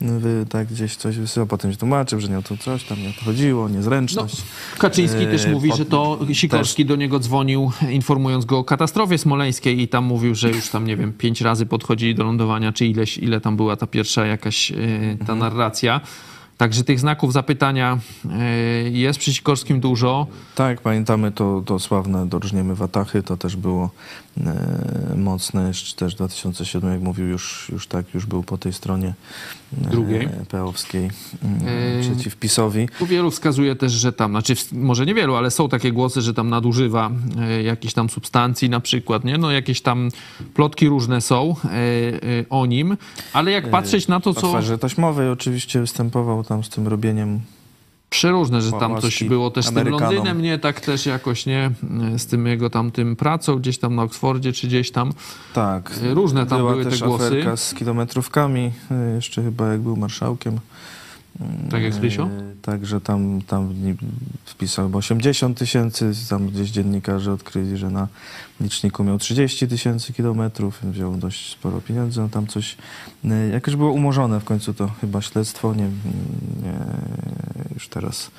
[0.05, 3.09] Wy, tak gdzieś coś wysyłał, potem się tłumaczył, że nie o to coś, tam nie
[3.09, 4.43] o to chodziło, niezręczność.
[4.79, 9.19] Kaczyński też E, mówi, po- że to Sikorski do niego dzwonił, informując go o katastrofie
[9.19, 12.87] smoleńskiej i tam mówił, że już tam, nie wiem, pięć razy podchodzili do lądowania, czy
[12.87, 14.75] ileś, ile tam była ta pierwsza jakaś e,
[15.19, 15.39] ta Mhm.
[15.39, 16.01] narracja.
[16.59, 17.99] Także tych znaków zapytania
[18.31, 18.45] e,
[18.91, 20.27] jest przy Sikorskim dużo.
[20.55, 23.91] Tak, pamiętamy to, to sławne Dorżniemy Watachy, to też było
[25.17, 29.15] mocne, jeszcze też 2007, jak mówił, już, już tak, już był po tej stronie
[29.87, 30.29] e, Drugiej.
[30.49, 31.05] peowskiej
[31.67, 32.89] E, e, przeciw PiSowi.
[32.99, 36.35] Tu wielu wskazuje też, że tam, znaczy w- może niewielu, ale są takie głosy, że
[36.35, 37.11] tam nadużywa
[37.41, 39.39] e, jakichś tam substancji na przykład, nie?
[39.39, 40.09] No jakieś tam
[40.55, 41.81] plotki różne są e, e,
[42.51, 42.97] o nim,
[43.33, 44.49] ale jak patrzeć na to, W co...
[44.51, 47.41] aferze taśmowej oczywiście występował tam z tym robieniem
[48.11, 50.15] Przeróżne, że tam coś było też z tym Amerykanom.
[50.15, 50.59] Londynem, nie?
[50.59, 51.71] Tak też jakoś, nie?
[52.17, 55.13] Z tym jego tam tym pracą gdzieś tam na Oksfordzie, czy gdzieś tam.
[55.55, 55.93] Tak.
[56.13, 57.43] Różne tam Była były te głosy.
[57.57, 60.59] z kilometrówkami, e, jeszcze chyba jak był marszałkiem.
[61.71, 62.23] Tak jak z Rysio?
[62.23, 62.29] E,
[62.63, 63.97] Także tam, tam ni-
[64.45, 68.09] wpisał chyba 80 tysięcy, tam gdzieś dziennikarze odkryli, że na
[68.61, 72.77] liczniku miał 30 tysięcy kilometrów, wziął dość sporo pieniędzy, no tam coś,
[73.25, 75.89] e, jakoś było umorzone w końcu to chyba śledztwo, nie,
[76.63, 76.79] nie
[77.75, 78.31] już teraz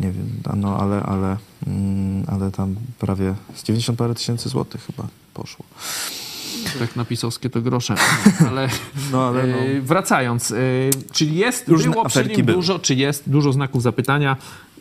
[0.00, 1.36] nie wiem, no ale, ale,
[1.66, 5.64] mm, ale tam prawie z 90 parę tysięcy złotych chyba poszło.
[6.78, 7.94] Tak napisowskie to grosze.
[8.50, 8.68] Ale,
[9.12, 9.56] No ale no.
[9.56, 10.56] e, wracając, e,
[11.12, 12.56] czyli jest, Różne było przy nim były.
[12.56, 14.36] dużo, czy jest dużo znaków zapytania,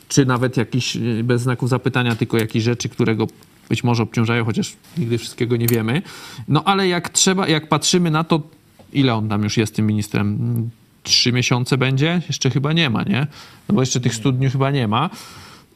[0.08, 3.28] czy nawet jakiś, e, bez znaków zapytania, tylko jakieś rzeczy, które go
[3.70, 6.02] być może obciążają, chociaż nigdy wszystkiego nie wiemy.
[6.48, 8.42] No ale jak trzeba, jak patrzymy na to,
[8.94, 10.70] ile on tam już jest tym ministrem?
[11.04, 12.22] Trzy miesiące będzie?
[12.28, 13.28] Jeszcze chyba nie ma, nie?
[13.70, 15.10] No bo jeszcze tych studniów chyba nie ma.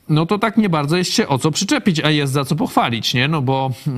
[0.09, 3.13] No to tak nie bardzo jest się o co przyczepić, a jest za co pochwalić,
[3.13, 3.27] nie?
[3.27, 3.93] No bo yy,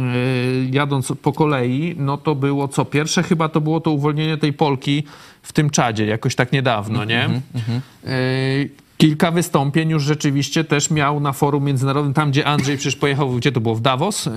[0.72, 2.86] jadąc po kolei, no to było co?
[2.86, 5.04] Pierwsze chyba to było to uwolnienie tej Polki
[5.42, 7.30] w tym czadzie, jakoś tak niedawno, nie?
[8.04, 13.32] Yy, Kilka wystąpień już rzeczywiście też miał na forum międzynarodowym, tam gdzie Andrzej przecież pojechał,
[13.32, 14.30] gdzie to było, w Davos,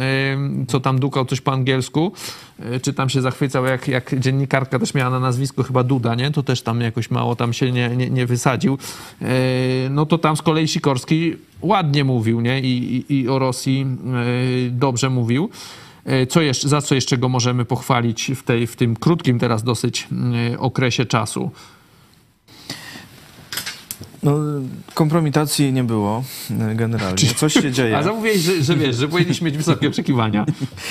[0.69, 2.13] co tam dukał coś po angielsku,
[2.59, 6.31] yy, czy tam się zachwycał, jak, jak dziennikarka też miała na nazwisko chyba Duda, nie?
[6.31, 8.79] To też tam jakoś mało tam się nie, nie, nie wysadził.
[9.21, 9.29] Yy,
[9.91, 12.61] no to tam z kolei Sikorski ładnie mówił, nie?
[12.61, 13.87] I, i, i o Rosji
[14.65, 15.51] yy, dobrze mówił.
[16.29, 20.09] Co jeszcze, za co jeszcze go możemy pochwalić w, tej, w tym krótkim teraz dosyć
[20.59, 21.51] okresie czasu?
[24.23, 24.37] No,
[24.95, 26.25] kompromitacji nie było
[26.61, 27.17] e, generalnie.
[27.37, 27.99] Coś się dzieje.
[27.99, 30.47] A zamówiłeś, że, że wiesz, że powinniśmy mieć wysokie oczekiwania.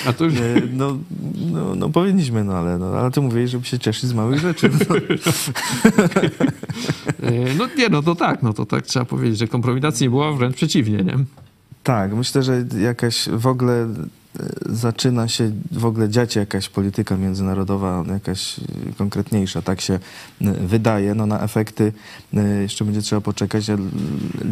[0.06, 0.34] A to już...
[0.36, 0.98] E, No,
[1.52, 4.70] no, no powinniśmy, no ale, no, ale ty mówiłeś, żeby się cieszyć z małych rzeczy.
[4.90, 4.96] No.
[7.24, 10.36] E, No nie, no to tak, no to tak trzeba powiedzieć, że kompromitacji nie było,
[10.36, 11.18] wręcz przeciwnie, nie?
[11.84, 13.88] Tak, myślę, że jakaś w ogóle
[14.66, 18.64] zaczyna się w ogóle dziać jakaś polityka międzynarodowa, jakaś e,
[18.98, 21.16] konkretniejsza, tak się e, wydaje.
[21.16, 21.94] No na efekty
[22.34, 23.68] e, jeszcze będzie trzeba poczekać.
[23.68, 23.78] Ja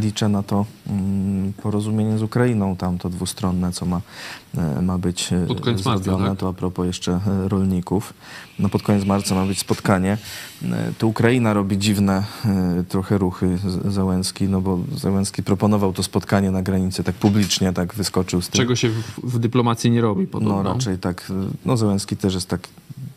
[0.02, 4.02] liczę na to mm, porozumienie z Ukrainą, tam to dwustronne, co ma,
[4.49, 4.49] e,
[4.82, 6.30] ma być e, Pod koniec marca, zrobione.
[6.30, 6.40] tak?
[6.40, 8.14] To a propos jeszcze e, rolników.
[8.60, 10.18] No pod koniec marca ma być spotkanie.
[10.64, 16.52] E, Tu Ukraina robi dziwne e, trochę ruchy, Załęski, no bo Załęski proponował to spotkanie
[16.52, 18.58] na granicy tak publicznie, tak wyskoczył z tym.
[18.58, 20.64] Czego się w, w dyplomacji nie robi podobno.
[20.64, 21.32] No raczej tak,
[21.66, 22.68] no Załęski też jest tak,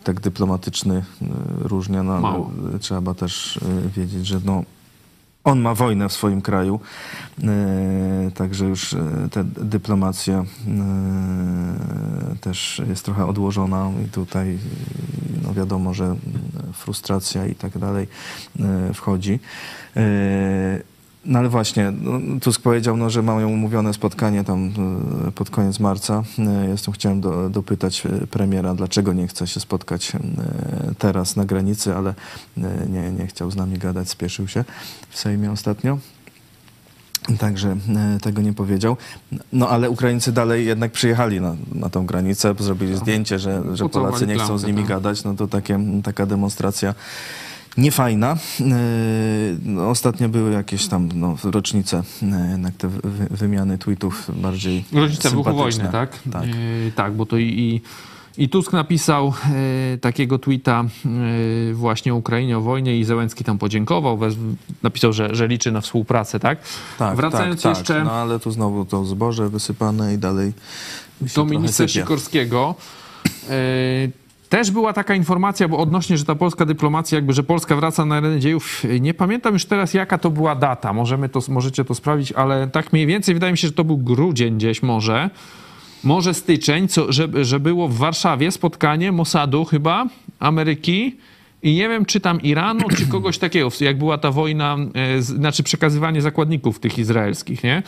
[0.05, 1.05] tak dyplomatyczny
[1.61, 2.51] różnie, no Mało.
[2.80, 3.61] trzeba też
[3.97, 4.62] wiedzieć, że no
[5.45, 6.80] on ma wojnę w swoim kraju,
[7.38, 8.99] y, także już y,
[9.30, 10.45] ta dyplomacja
[12.34, 14.59] y, też jest trochę odłożona i tutaj
[15.45, 16.16] no wiadomo, że
[16.72, 18.09] frustracja i tak dalej
[18.95, 19.40] wchodzi.
[21.24, 24.70] No ale właśnie, no, Tusk powiedział, no, że mają umówione spotkanie tam
[25.28, 26.22] e, pod koniec marca.
[26.38, 30.12] E, Jestem chciałem do, dopytać e, premiera, dlaczego nie chce się spotkać
[30.98, 32.14] teraz na granicy, ale
[32.88, 34.64] nie, nie chciał z nami gadać, spieszył się
[35.10, 35.98] w Sejmie ostatnio.
[37.38, 37.76] Także
[38.22, 38.96] tego nie powiedział.
[39.52, 44.26] No ale Ukraińcy dalej jednak przyjechali na, na tą granicę, zrobili zdjęcie, że, że Polacy
[44.26, 44.88] nie chcą z nimi tak.
[44.88, 45.24] gadać.
[45.24, 46.94] No to takie, taka demonstracja
[47.76, 48.36] niefajna.
[48.60, 48.66] E,
[49.64, 53.00] No, ostatnio były jakieś tam no, rocznice, e, jednak te wy,
[53.30, 56.18] wymiany tweetów bardziej Rodzice wybuchu wojny, tak?
[56.32, 56.44] Tak.
[56.44, 57.80] E, tak, bo to i, i,
[58.44, 59.32] i Tusk napisał
[60.00, 60.84] takiego tweeta
[61.72, 64.34] właśnie o Ukrainie, o wojnie i Zełenski tam podziękował, wez,
[64.82, 66.58] napisał, że, że liczy na współpracę, tak?
[66.98, 68.04] Tak, Wracając tak, jeszcze Tak.
[68.04, 70.52] No ale tu znowu to zboże wysypane i dalej
[71.34, 71.88] do ministra.
[71.88, 72.74] Sikorskiego.
[73.48, 74.21] E,
[74.53, 78.16] też była taka informacja, bo odnośnie, że ta polska dyplomacja, jakby, że Polska wraca na
[78.16, 78.84] arenę dziejów.
[79.00, 80.92] Nie pamiętam już teraz, jaka to była data.
[80.92, 83.98] Możemy to, możecie to sprawdzić, ale tak mniej więcej wydaje mi się, że to był
[83.98, 85.30] grudzień gdzieś może.
[86.05, 90.07] Może styczeń, co, że, że było w Warszawie spotkanie Mossadu chyba,
[90.38, 91.16] Ameryki
[91.62, 95.62] i nie wiem, czy tam Iranu, czy kogoś takiego, jak była ta wojna, e, znaczy
[95.62, 97.82] przekazywanie zakładników tych izraelskich, nie?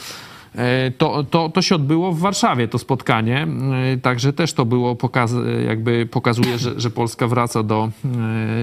[0.55, 3.47] E, To, to, to się odbyło w Warszawie, to spotkanie,
[3.95, 5.33] e, także też to było, pokaz,
[5.67, 7.91] jakby pokazuje, że, że Polska wraca do,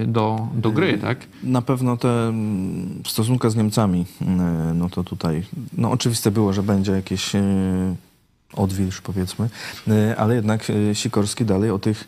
[0.02, 1.18] e, do, do gry, tak?
[1.44, 4.06] Na pewno te mm, stosunka z Niemcami,
[4.76, 5.44] no to tutaj,
[5.78, 7.32] no oczywiste było, że będzie jakieś
[8.54, 9.50] odwilż powiedzmy,
[10.18, 12.08] ale jednak Sikorski dalej o tych,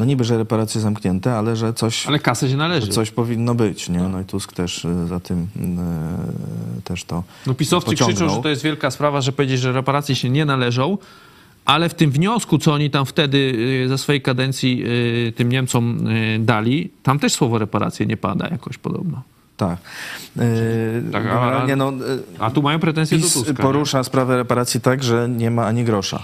[0.00, 2.88] no niby, że reparacje zamknięte, ale że coś, Ale kasę się należy.
[2.88, 3.98] coś powinno być, nie?
[3.98, 5.46] No i Tusk też e, za tym
[6.78, 8.16] e, też to No pisowcy pociągnął.
[8.16, 10.98] krzyczą, że to jest wielka sprawa, że powiedzieć, że reparacje się nie należą,
[11.64, 13.38] ale w tym wniosku, co oni tam wtedy
[13.84, 14.82] y, ze swojej kadencji
[15.28, 19.22] y, tym Niemcom y, dali, tam też słowo reparacje nie pada jakoś podobno.
[19.56, 19.76] Tak.
[21.12, 21.92] Tak, a- no,
[22.38, 23.50] A tu mają pretensje do PiS Tuska.
[23.50, 23.56] nie?
[23.56, 26.22] porusza sprawę reparacji tak, że nie ma ani grosza.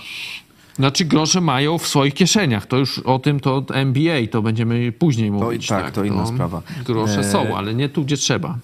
[0.76, 2.66] Znaczy grosze mają w swoich kieszeniach.
[2.66, 5.66] To już o tym to MBA, to będziemy później mówić.
[5.66, 6.62] tak, to inna sprawa.
[6.84, 8.58] Grosze E, są, ale nie tu, gdzie trzeba.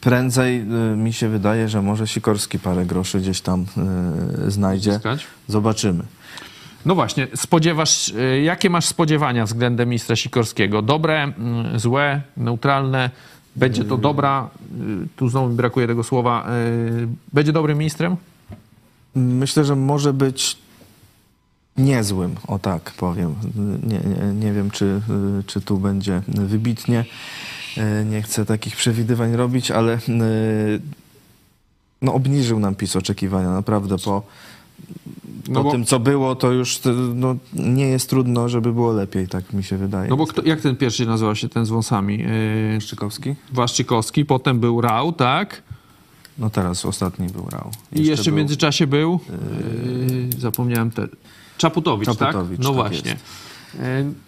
[0.00, 3.66] Prędzej y, mi się wydaje, że może Sikorski parę groszy gdzieś tam
[4.46, 5.00] y, znajdzie.
[5.48, 6.04] Zobaczymy.
[6.86, 8.12] No właśnie, spodziewasz,
[8.42, 10.82] jakie masz spodziewania względem ministra Sikorskiego?
[10.82, 11.32] Dobre,
[11.76, 13.10] złe, neutralne?
[13.56, 14.50] Będzie to dobra,
[15.16, 16.46] tu znowu mi brakuje tego słowa,
[17.32, 18.16] będzie dobrym ministrem?
[19.14, 20.56] Myślę, że może być
[21.76, 23.34] niezłym, o tak powiem.
[23.82, 25.00] Nie, nie, nie wiem, czy,
[25.46, 27.04] czy tu będzie wybitnie.
[28.10, 29.98] Nie chcę takich przewidywań robić, ale
[32.02, 33.50] no, obniżył nam PiS oczekiwania.
[33.50, 34.22] Naprawdę po, po
[35.48, 36.80] No bo, tym, co było, to już
[37.14, 40.10] no, nie jest trudno, żeby było lepiej, tak mi się wydaje.
[40.10, 42.24] no bo kto, jak ten pierwszy nazywał się, ten z wąsami?
[42.76, 43.34] Y, Szczykowski?
[43.52, 45.62] Waszczykowski, potem był Rał, tak?
[46.38, 47.70] No teraz ostatni był Rał.
[47.92, 49.20] I jeszcze w międzyczasie był,
[50.08, 51.08] yy, zapomniałem te,
[51.62, 52.64] Czaputowicz, Czaputowicz, tak?
[52.64, 53.10] No tak właśnie.
[53.10, 53.24] jest.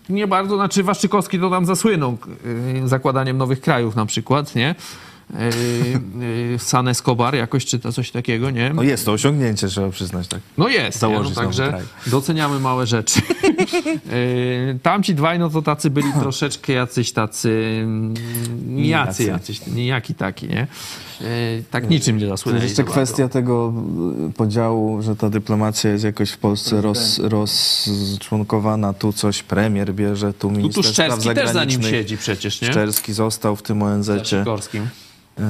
[0.08, 2.18] Yy, Nie bardzo, znaczy Waszczykowski to tam zasłynął
[2.74, 4.74] yy, zakładaniem nowych krajów na przykład, nie?
[5.30, 8.72] yy, San Escobar jakoś, czy to coś takiego, nie?
[8.74, 10.40] No jest to osiągnięcie, trzeba przyznać, tak.
[10.58, 13.20] No jest, no, Założyć nowy także doceniamy małe rzeczy.
[14.82, 18.14] Tamci dwaj, no to tacy byli troszeczkę jacyś tacy mm,
[18.66, 19.24] Nijacy.
[19.24, 20.66] jacyś, nijaki taki, nie?
[21.20, 21.26] Yy,
[21.70, 22.62] Tak niczym nie To zasłynęli.
[22.62, 23.72] jest jeszcze za kwestia tego
[24.36, 28.92] podziału, że ta dyplomacja jest jakoś w Polsce roz, rozczłonkowana.
[28.92, 31.90] Tu coś premier bierze, tu Tu, tu minister spraw Szczerski też za nim zagranicznych.
[31.90, 32.68] siedzi przecież, nie?
[32.70, 34.38] Szczerski został w tym ONZ-cie.
[34.40, 34.88] Sikorskim.
[35.38, 35.44] Yy,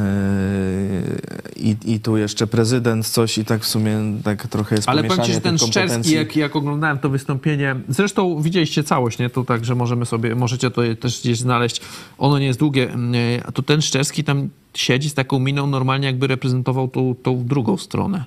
[1.56, 5.24] I, I tu jeszcze prezydent coś i tak w sumie tak trochę jest Ale powiem
[5.24, 9.30] ci, że ten Szczerski, jak, jak oglądałem to wystąpienie, zresztą widzieliście całość, nie?
[9.30, 11.80] To tak, że możemy sobie, możecie to też gdzieś znaleźć.
[12.18, 16.06] Ono nie jest długie, yy, a to ten Szczerski tam siedzi z taką miną normalnie,
[16.06, 18.24] jakby reprezentował tą, tą drugą stronę.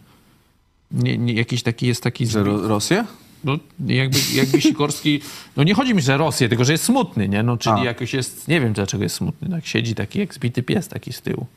[0.92, 2.28] Nie, nie, jakiś taki jest taki...
[2.28, 3.06] Że Ro- Rosję?
[3.44, 5.22] No, jakby, jakby Sikorski,
[5.58, 7.44] no nie chodzi mi, że Rosję, tylko że jest smutny, nie?
[7.44, 7.84] No, czyli A.
[7.84, 11.22] jakoś jest, nie wiem dlaczego jest smutny, tak siedzi taki jak zbity pies taki z
[11.22, 11.48] tyłu.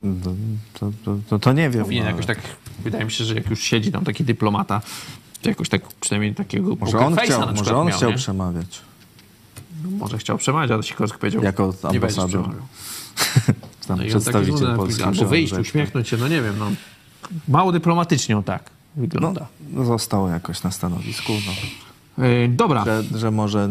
[0.00, 0.34] To,
[0.80, 1.82] to, to, to, to nie wiem.
[1.82, 2.38] Powinien ale jakoś tak,
[2.84, 4.80] wydaje mi się, że jak już siedzi tam taki dyplomata,
[5.42, 8.16] to jakoś tak przynajmniej takiego Może on chciał, na może on miał, chciał nie?
[8.16, 8.80] przemawiać.
[9.84, 12.48] No, może chciał przemawiać, ale Sikorski powiedział, Jako ambasador.
[13.88, 15.02] Tam No przedstawiciel Polski.
[15.02, 16.70] albo wyjść, uśmiechnąć się, no nie wiem, no.
[17.48, 18.42] Mało dyplomatycznie on
[18.90, 19.46] tak No, wygląda.
[19.84, 21.32] został jakoś na stanowisku.
[21.46, 21.52] No.
[22.24, 22.84] Yy, dobra.
[22.84, 23.68] Że, że może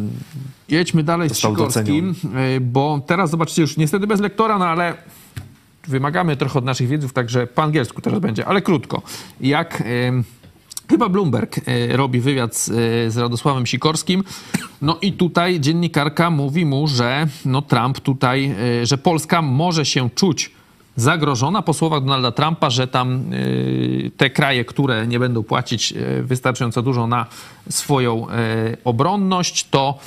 [0.69, 2.15] Jedźmy dalej z Sikorskim,
[2.57, 4.93] y, bo teraz zobaczcie już niestety bez lektora, no ale
[5.87, 9.01] wymagamy trochę od naszych widzów, także po angielsku teraz będzie, ale krótko.
[9.41, 10.11] Jak y,
[10.89, 11.59] chyba Bloomberg
[11.89, 12.65] robi wywiad z,
[13.13, 14.23] z Radosławem Sikorskim,
[14.81, 20.51] no i tutaj dziennikarka mówi mu, że no Trump tutaj, że Polska może się czuć
[21.01, 26.23] zagrożona po słowach Donalda Trumpa, że tam y, te kraje, które nie będą płacić y,
[26.23, 27.25] wystarczająco dużo na
[27.69, 29.99] swoją y, obronność, to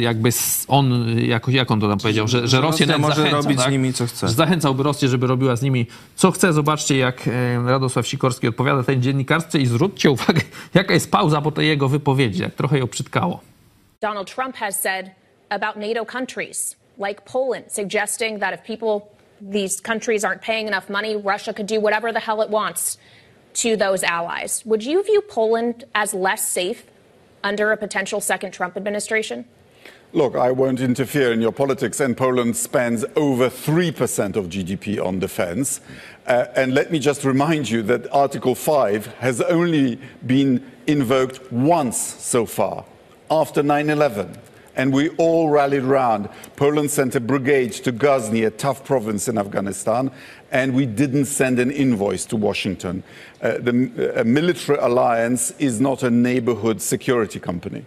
[0.00, 0.28] jakby
[0.68, 3.62] on, jak, jak on to tam powiedział, że, że Rosję Rosja może zachęca, robić z
[3.62, 3.72] tak?
[3.72, 4.28] nimi, co chce.
[4.28, 5.86] Zachęcałby Rosję, żeby robiła z nimi
[6.16, 6.52] co chce.
[6.52, 7.28] Zobaczcie, jak
[7.66, 10.40] Radosław Sikorski odpowiada tej dziennikarce i zwróćcie uwagę,
[10.74, 13.40] jaka jest pauza po tej jego wypowiedzi, jak trochę ją przytkało.
[14.00, 15.10] Donald Trump has said
[15.50, 21.16] about NATO countries like Poland, suggesting that if people, these countries aren't paying enough money,
[21.16, 22.98] Russia could do whatever the hell it wants
[23.54, 24.62] to those allies.
[24.66, 26.86] Would you view Poland as less safe
[27.42, 29.46] under a potential second Trump administration?
[30.12, 35.18] Look, I won't interfere in your politics, and Poland spends over 3% of GDP on
[35.18, 35.80] defense.
[36.26, 41.98] Uh, and let me just remind you that Article 5 has only been invoked once
[41.98, 42.84] so far,
[43.30, 44.38] after 9 11.
[44.76, 46.28] And we all rallied round.
[46.56, 50.10] Poland sent a brigade to Ghazni, a tough province in Afghanistan,
[50.52, 53.02] and we didn't send an invoice to Washington.
[53.42, 57.84] Uh, the uh, military alliance is not a neighborhood security company.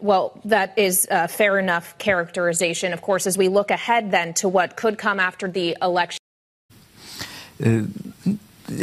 [0.00, 2.92] Well, that is a fair enough characterization.
[2.92, 6.20] Of course, as we look ahead then to what could come after the election.
[7.58, 7.86] y,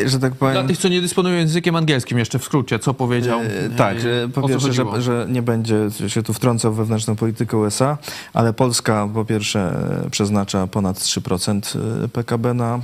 [0.05, 0.53] że tak powiem...
[0.53, 3.39] Dla tych, co nie dysponują językiem angielskim, jeszcze w skrócie, co powiedział?
[3.39, 5.75] E, Tak, że po pierwsze, że, że nie będzie
[6.07, 7.97] się tu wtrącał w wewnętrzną politykę USA,
[8.34, 11.77] ale Polska po pierwsze przeznacza ponad 3%
[12.13, 12.79] PKB na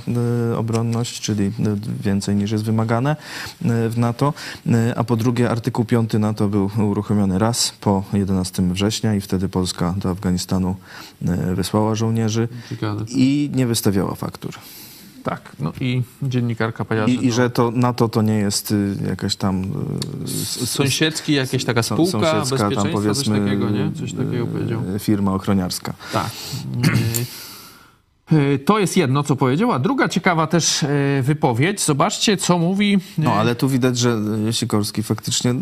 [0.52, 1.52] e, obronność, czyli
[2.00, 3.16] więcej niż jest wymagane
[3.60, 4.34] w NATO,
[4.96, 9.94] a po drugie artykuł 5 NATO był uruchomiony raz po 11 września i wtedy Polska
[9.96, 10.76] do Afganistanu
[11.54, 12.48] wysłała żołnierzy
[13.08, 14.54] i nie wystawiała faktur.
[15.24, 18.96] Tak, no i dziennikarka powiedziała, I, i to że to NATO to nie jest y,
[19.08, 19.64] jakaś tam...
[20.62, 23.92] y, sąsiedzki, jakaś taka spółka bezpieczeństwa, tam powiedzmy, coś takiego, nie?
[24.00, 24.82] Coś takiego y, powiedział.
[24.98, 25.92] Firma ochroniarska.
[26.12, 26.30] Tak.
[28.64, 29.72] To jest jedno, co powiedział.
[29.72, 30.84] A druga ciekawa też
[31.22, 31.80] wypowiedź.
[31.80, 32.98] Zobaczcie, co mówi.
[33.18, 34.18] No, ale tu widać, że
[34.50, 35.60] Sikorski faktycznie no,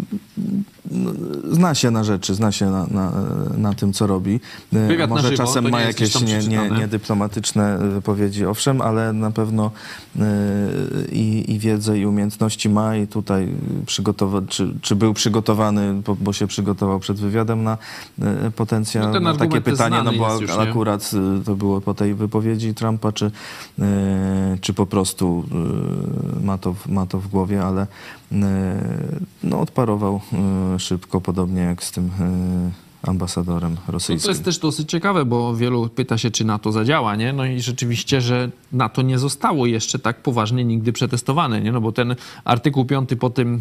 [1.51, 3.12] zna się na rzeczy, zna się na, na,
[3.59, 4.41] na tym, co robi.
[4.72, 9.12] E, Wywiad na Może żywo, czasem ma jakieś tam nie, nie, niedyplomatyczne wypowiedzi, owszem, ale
[9.12, 9.70] na pewno
[10.18, 10.22] e,
[11.12, 13.49] i, i wiedzę, i umiejętności ma i tutaj
[13.87, 17.78] przygotowa- czy, czy był przygotowany, bo, bo się przygotował przed wywiadem na
[18.22, 21.11] e, potencjał, No na takie pytanie, no bo już, akurat
[21.41, 23.30] e, to było po tej wypowiedzi Trumpa, czy,
[23.78, 25.45] e, czy po prostu
[26.43, 28.26] e, ma to, w- ma to w głowie, ale e,
[29.43, 30.20] no, odparował
[30.74, 34.31] e, szybko, podobnie jak z tym e, ambasadorem No to rosyjskim.
[34.31, 37.33] jest też dosyć ciekawe, bo wielu pyta się, czy NATO zadziała, nie?
[37.33, 41.72] No i rzeczywiście, że NATO nie zostało jeszcze tak poważnie nigdy przetestowane, nie?
[41.72, 43.61] No bo ten artykuł 5 po tym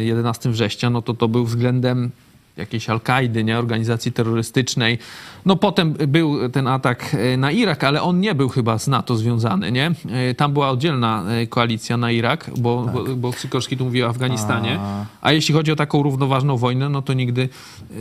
[0.00, 2.10] y, 11 września, no to to był względem
[2.56, 3.58] jakiejś Al-Kaidy, nie?
[3.58, 4.98] Organizacji terrorystycznej.
[5.46, 9.16] No potem był ten atak y, na Irak, ale on nie był chyba z NATO
[9.16, 9.92] związany, nie?
[10.30, 14.08] Y, Tam była oddzielna y, koalicja na Irak, bo, bo, bo Sikorski tu mówił o
[14.08, 14.78] Afganistanie.
[15.20, 17.48] A jeśli chodzi o taką równoważną wojnę, no to nigdy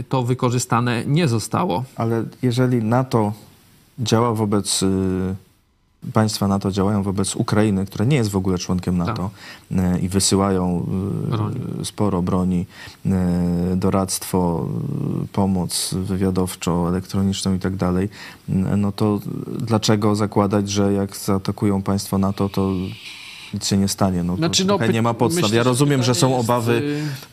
[0.09, 1.83] to wykorzystane nie zostało.
[1.95, 3.33] Ale jeżeli NATO
[3.99, 5.35] działa wobec y,
[6.13, 9.29] państwa NATO działają wobec Ukrainy, która nie jest w ogóle członkiem NATO
[9.71, 10.85] y, i wysyłają
[11.27, 11.59] y, Broni.
[11.83, 12.65] sporo broni,
[13.05, 13.09] y,
[13.75, 14.69] doradztwo,
[15.31, 18.09] pomoc wywiadowczą, elektroniczną i tak dalej,
[18.77, 19.19] no to
[19.59, 22.71] dlaczego zakładać, że jak zaatakują państwo NATO, to
[23.53, 24.23] nic się nie stanie?
[24.23, 25.43] No, Znaczy, no, nie ma podstaw.
[25.43, 26.73] myślę, ja rozumiem, że są obawy.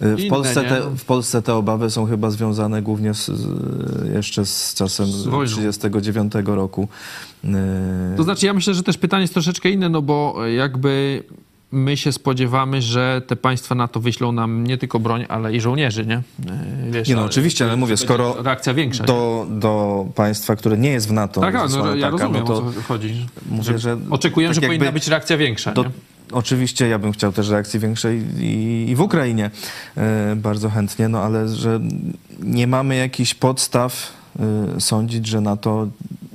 [0.02, 3.30] y, y, W inne, Polsce, te, w Polsce te obawy są chyba związane głównie z,
[4.14, 5.44] jeszcze z czasem Z wojną.
[5.46, 6.88] 1939 roku.
[7.44, 7.48] Y,
[8.16, 11.22] To znaczy, ja myślę, że też pytanie jest troszeczkę inne, no bo jakby
[11.72, 16.06] my się spodziewamy, że te państwa NATO wyślą nam nie tylko broń, ale i żołnierzy,
[16.06, 16.22] nie?
[16.84, 19.02] Yy, Wiesz, Nie no, oczywiście, ale mówię, skoro Reakcja większa.
[19.02, 19.06] nie?
[19.06, 22.60] do, do państwa, które nie jest w NATO, Tak, no, ja taka, rozumiem, no o
[22.60, 23.26] to co chodzi.
[23.50, 25.90] mówię, że Oczekujemy, tak że powinna być reakcja większa, do, nie?
[26.32, 29.50] Oczywiście ja bym chciał też reakcji większej i, i w Ukrainie
[29.96, 31.80] e, bardzo chętnie, no ale że
[32.42, 34.12] nie mamy jakichś podstaw
[34.76, 35.88] e, sądzić, że NATO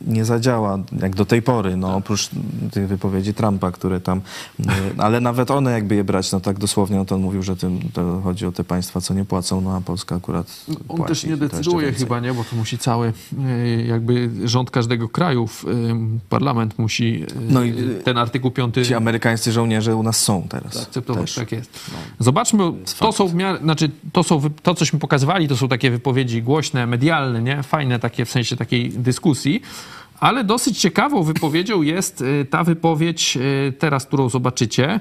[0.08, 2.30] nie zadziała jak do tej pory, no oprócz
[2.72, 4.22] tych wypowiedzi Trumpa, które tam,
[4.60, 7.56] e, ale nawet one jakby je brać, no tak dosłownie, no to on mówił, że
[7.56, 10.48] tym, to chodzi o te państwa, co nie płacą, no a Polska akurat
[10.90, 12.34] On płaci też nie decyduje chyba, nie?
[12.34, 15.68] Bo to musi cały y, jakby rząd każdego kraju, y,
[16.30, 20.82] parlament musi No i, ten artykuł 5 Ci amerykańscy żołnierze u nas są teraz.
[20.82, 21.22] akceptować.
[21.22, 21.36] też.
[21.36, 21.80] Tak jest.
[22.20, 22.64] Zobaczmy,
[23.00, 26.88] to są w miarę, znaczy to, są, to, cośmy pokazywali, to są takie wypowiedzi głośne,
[26.88, 27.64] medialne, nie?
[27.64, 29.62] Fajne takie w sensie takiej dyskusji.
[30.20, 35.00] Ale dosyć ciekawą wypowiedzią jest y, ta wypowiedź y, teraz, którą zobaczycie,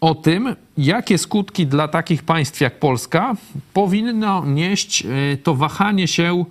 [0.00, 3.34] o tym, jakie skutki dla takich państw jak Polska
[3.72, 6.44] powinno nieść y, to wahanie się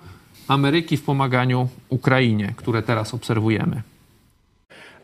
[0.48, 3.82] Ameryki w pomaganiu Ukrainie, które teraz obserwujemy.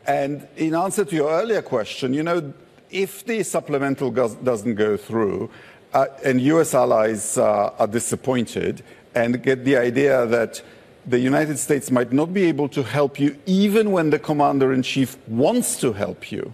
[0.07, 2.43] And in answer to your earlier question, you know,
[2.91, 4.11] if the supplemental
[4.43, 5.51] doesn't go through
[5.95, 8.83] uh, and US allies uh, are disappointed
[9.15, 10.63] and get the idea that
[11.09, 14.83] the United States might not be able to help you even when the commander in
[14.83, 16.53] chief wants to help you,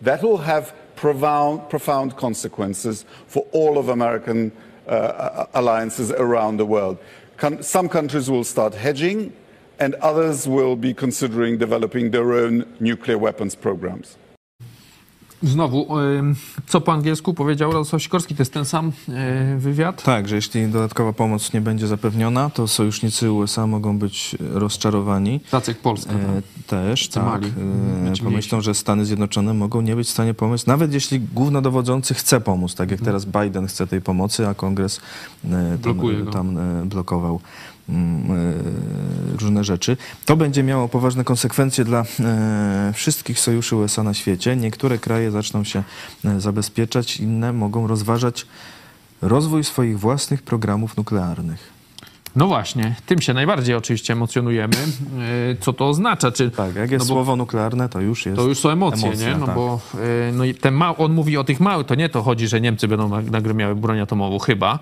[0.00, 4.50] that will have profound, profound consequences for all of American
[4.88, 6.98] uh, alliances around the world.
[7.60, 9.32] Some countries will start hedging,
[9.78, 14.16] and others will be considering developing their own nuclear weapons programs.
[15.42, 15.86] Znowu,
[16.66, 20.02] co po angielsku powiedział Radosław Sikorski, to jest ten sam y, wywiad?
[20.02, 25.40] Tak, że jeśli dodatkowa pomoc nie będzie zapewniona, to sojusznicy USA mogą być rozczarowani.
[25.50, 26.12] Tacy jak Polska.
[26.12, 26.44] E, tak?
[26.66, 27.24] też, tak.
[27.24, 27.46] mali.
[27.46, 32.14] E, Znaczy pomyślą, że Stany Zjednoczone mogą nie być w stanie pomóc, nawet jeśli głównodowodzący
[32.14, 35.00] chce pomóc, tak jak teraz Biden chce tej pomocy, a kongres
[35.44, 35.96] e, tam,
[36.32, 37.71] tam e, blokował e,
[39.40, 39.96] różne rzeczy.
[40.26, 44.56] To będzie miało poważne konsekwencje dla e, wszystkich sojuszy USA na świecie.
[44.56, 45.82] Niektóre kraje zaczną się
[46.24, 48.46] e, zabezpieczać, inne mogą rozważać
[49.22, 51.82] rozwój swoich własnych programów nuklearnych.
[52.36, 54.76] No właśnie, tym się najbardziej oczywiście emocjonujemy.
[55.60, 56.32] Co to oznacza?
[56.32, 59.08] Czy, Tak, jak jest no bo słowo nuklearne, to już jest To już są emocje,
[59.08, 59.36] emocja, nie?
[59.36, 59.54] No tak.
[59.54, 59.80] bo
[60.32, 62.88] no i ten ma, on mówi o tych małych, to nie to chodzi, że Niemcy
[62.88, 64.78] będą nag- nagle miały broń atomową, chyba.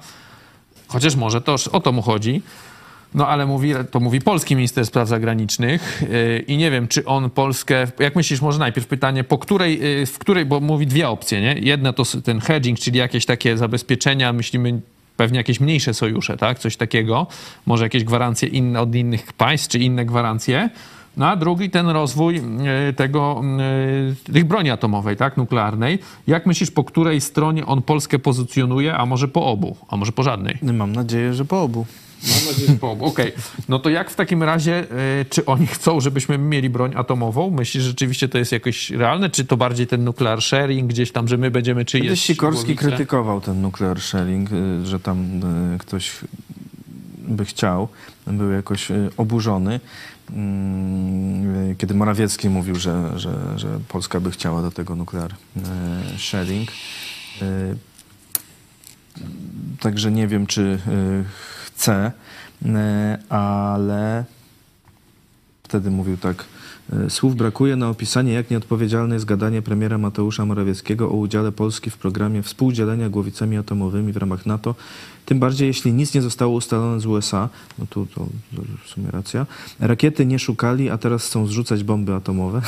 [0.89, 2.43] Chociaż może to o to mu chodzi.
[3.15, 7.31] No ale mówi, to mówi polski minister spraw zagranicznych yy, i nie wiem, czy on
[7.31, 11.41] Polskę, jak myślisz, może najpierw pytanie, po której, yy, w której, bo mówi dwie opcje,
[11.41, 11.57] nie?
[11.61, 14.81] Jedna to ten hedging, czyli jakieś takie zabezpieczenia, myślimy
[15.17, 16.59] pewnie jakieś mniejsze sojusze, tak?
[16.59, 17.27] Coś takiego,
[17.67, 20.71] może jakieś gwarancje inne od innych państw, czy inne gwarancje.
[21.17, 23.43] No a drugi ten rozwój yy, tego,
[24.33, 25.37] tych broni atomowej, tak?
[25.37, 25.99] Nuklearnej.
[26.27, 30.23] Jak myślisz, po której stronie on Polskę pozycjonuje, a może po obu, a może po
[30.23, 30.59] żadnej?
[30.63, 31.87] Mam nadzieję, że po obu.
[32.29, 33.05] Mam nadzieję, że po obu.
[33.05, 33.33] Okej.
[33.69, 34.85] No to jak w takim razie,
[35.21, 37.51] y, czy oni chcą, żebyśmy mieli broń atomową?
[37.51, 41.29] Myślisz, że rzeczywiście to jest jakoś realne, czy to bardziej ten nuclear sharing gdzieś tam,
[41.29, 42.89] że my będziemy czyjeś Kiedyś Sikorski głowice?
[42.89, 45.41] krytykował ten nuclear sharing, y, że tam
[45.75, 46.13] y, ktoś
[47.19, 47.89] by chciał,
[48.27, 49.81] był jakoś oburzony,
[50.35, 56.71] Mm, kiedy Morawiecki mówił, że, że, że Polska by chciała do tego nuclear y, sharing.
[59.81, 60.79] Także nie wiem, czy
[61.81, 62.13] chce,
[62.63, 62.69] y,
[63.29, 64.25] ale
[65.63, 66.45] wtedy mówił tak.
[67.07, 71.91] y, Słów brakuje na opisanie, jak nieodpowiedzialne jest gadanie premiera Mateusza Morawieckiego o udziale Polski
[71.91, 74.75] w programie współdzielenia głowicami atomowymi w ramach NATO.
[75.27, 78.27] Tym bardziej, jeśli nic nie zostało ustalone z USA, no tu to,
[78.57, 79.47] to w sumie racja.
[79.79, 82.63] Rakiety nie szukali, a teraz chcą zrzucać bomby atomowe.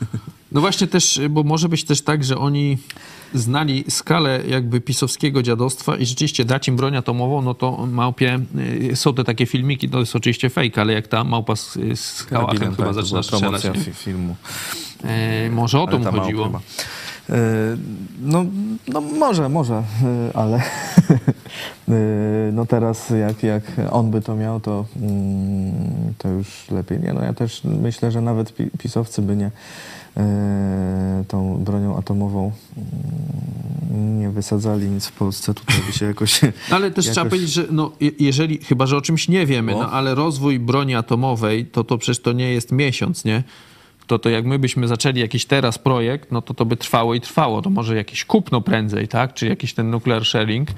[0.54, 2.78] No właśnie też, bo może być też tak, że oni
[3.34, 8.40] znali skalę jakby pisowskiego dziadostwa i rzeczywiście dać im broń atomową, no to małpie,
[8.92, 12.24] y, są te takie filmiki, to jest oczywiście fake, ale jak ta małpa z, z
[12.24, 13.62] kałachem Karabinem, chyba tak, zaczyna strzelać.
[13.94, 14.36] filmu.
[15.04, 16.60] E, może o to mu małpa chodziło.
[17.30, 17.36] E,
[18.22, 18.44] No,
[18.88, 20.62] no może, może, e, ale
[22.52, 27.00] no teraz jak, jak on by to miał, to, mm, to już lepiej.
[27.00, 29.50] Nie, no ja też myślę, że nawet pisowcy by nie e,
[31.28, 32.52] tą bronią atomową
[33.90, 36.40] mm, nie wysadzali nic w Polsce, tutaj by się jakoś...
[36.70, 37.14] Ale też jakoś...
[37.14, 40.94] trzeba powiedzieć, że no, jeżeli, chyba, że o czymś nie wiemy, no ale rozwój broni
[40.94, 43.42] atomowej, to to przecież to nie jest miesiąc, nie?
[44.06, 47.20] to, to jak my byśmy zaczęli jakiś teraz projekt, no to to by trwało i
[47.20, 47.62] trwało.
[47.62, 49.34] To może jakieś kupno prędzej, tak?
[49.34, 50.68] Czy jakiś ten nuclear sharing,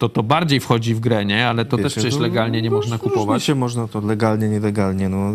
[0.00, 1.48] to to bardziej wchodzi w grę, nie?
[1.48, 3.42] Ale to Wiecie, też przecież no, legalnie nie no, można kupować.
[3.42, 5.08] się można to legalnie, nielegalnie.
[5.08, 5.32] No,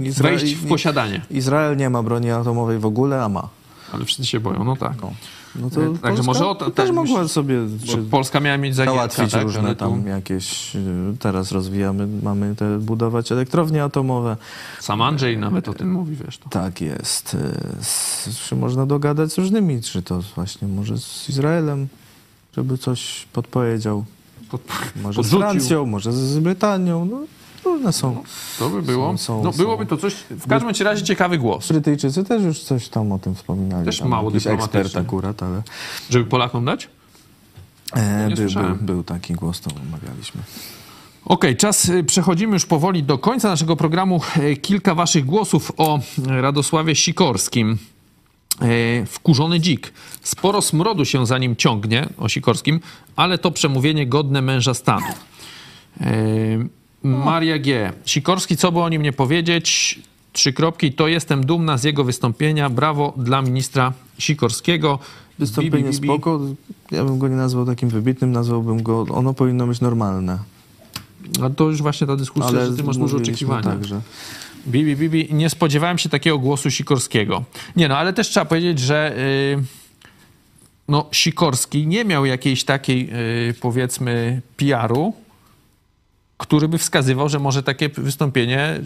[0.00, 1.20] Izrael, Wejść w posiadanie.
[1.30, 3.48] Izrael nie ma broni atomowej w ogóle, a ma.
[3.92, 4.92] Ale wszyscy się boją, no tak.
[5.02, 5.12] No.
[5.60, 7.58] No to Także Polska może o to, też mogła sobie
[8.10, 9.42] Polska miała mieć załatwić tak?
[9.42, 14.36] różne tam jakieś, y, teraz rozwijamy, mamy te budować elektrownie atomowe.
[14.80, 16.38] Sam Andrzej nawet o tym mówi, wiesz.
[16.38, 16.48] To.
[16.48, 17.36] Tak jest.
[18.48, 21.88] Czy y, można dogadać z różnymi, czy to właśnie może z Izraelem,
[22.56, 24.04] żeby coś podpowiedział.
[24.50, 24.60] Pod,
[25.02, 25.38] może podrzucił.
[25.38, 27.04] z Francją, może z Brytanią.
[27.04, 27.20] No,
[27.64, 28.14] Różne są.
[28.14, 28.22] No,
[28.58, 29.10] to by było.
[29.10, 31.68] Są, są, no, byłoby to coś, w każdym razie ciekawy głos.
[31.68, 33.84] Brytyjczycy też już coś tam o tym wspominali.
[33.84, 35.62] Też tam mało jakiś ekspert akurat, ale...
[36.10, 36.88] Żeby Polakom dać?
[37.92, 40.40] E, by, był, był taki głos, to omawialiśmy.
[41.24, 44.20] Okej, okay, czas, y, przechodzimy już powoli do końca naszego programu.
[44.36, 47.78] E, kilka waszych głosów o Radosławie Sikorskim.
[48.62, 49.92] E, wkurzony dzik.
[50.22, 52.80] Sporo smrodu się za nim ciągnie, o Sikorskim,
[53.16, 55.06] ale to przemówienie godne męża stanu.
[57.02, 57.92] Maria G.
[58.04, 59.98] Sikorski, co by o nim nie powiedzieć?
[60.32, 60.92] Trzy kropki.
[60.92, 62.70] To jestem dumna z jego wystąpienia.
[62.70, 64.98] Brawo dla ministra Sikorskiego.
[65.38, 66.08] Wystąpienie Bibi, Bibi.
[66.08, 66.40] spoko.
[66.90, 69.06] Ja bym go nie nazwał takim wybitnym, nazwałbym go...
[69.10, 70.38] Ono powinno być normalne.
[71.42, 73.62] A to już właśnie ta dyskusja, Ale że ty masz duże oczekiwania.
[73.62, 74.00] Tak, że...
[74.66, 77.44] Bibi, Bibi, nie spodziewałem się takiego głosu Sikorskiego.
[77.76, 79.14] Nie no, ale też trzeba powiedzieć, że
[79.56, 79.64] yy,
[80.88, 85.14] no, Sikorski nie miał jakiejś takiej, yy, powiedzmy, PR-u,
[86.38, 88.80] który by wskazywał, że może takie wystąpienie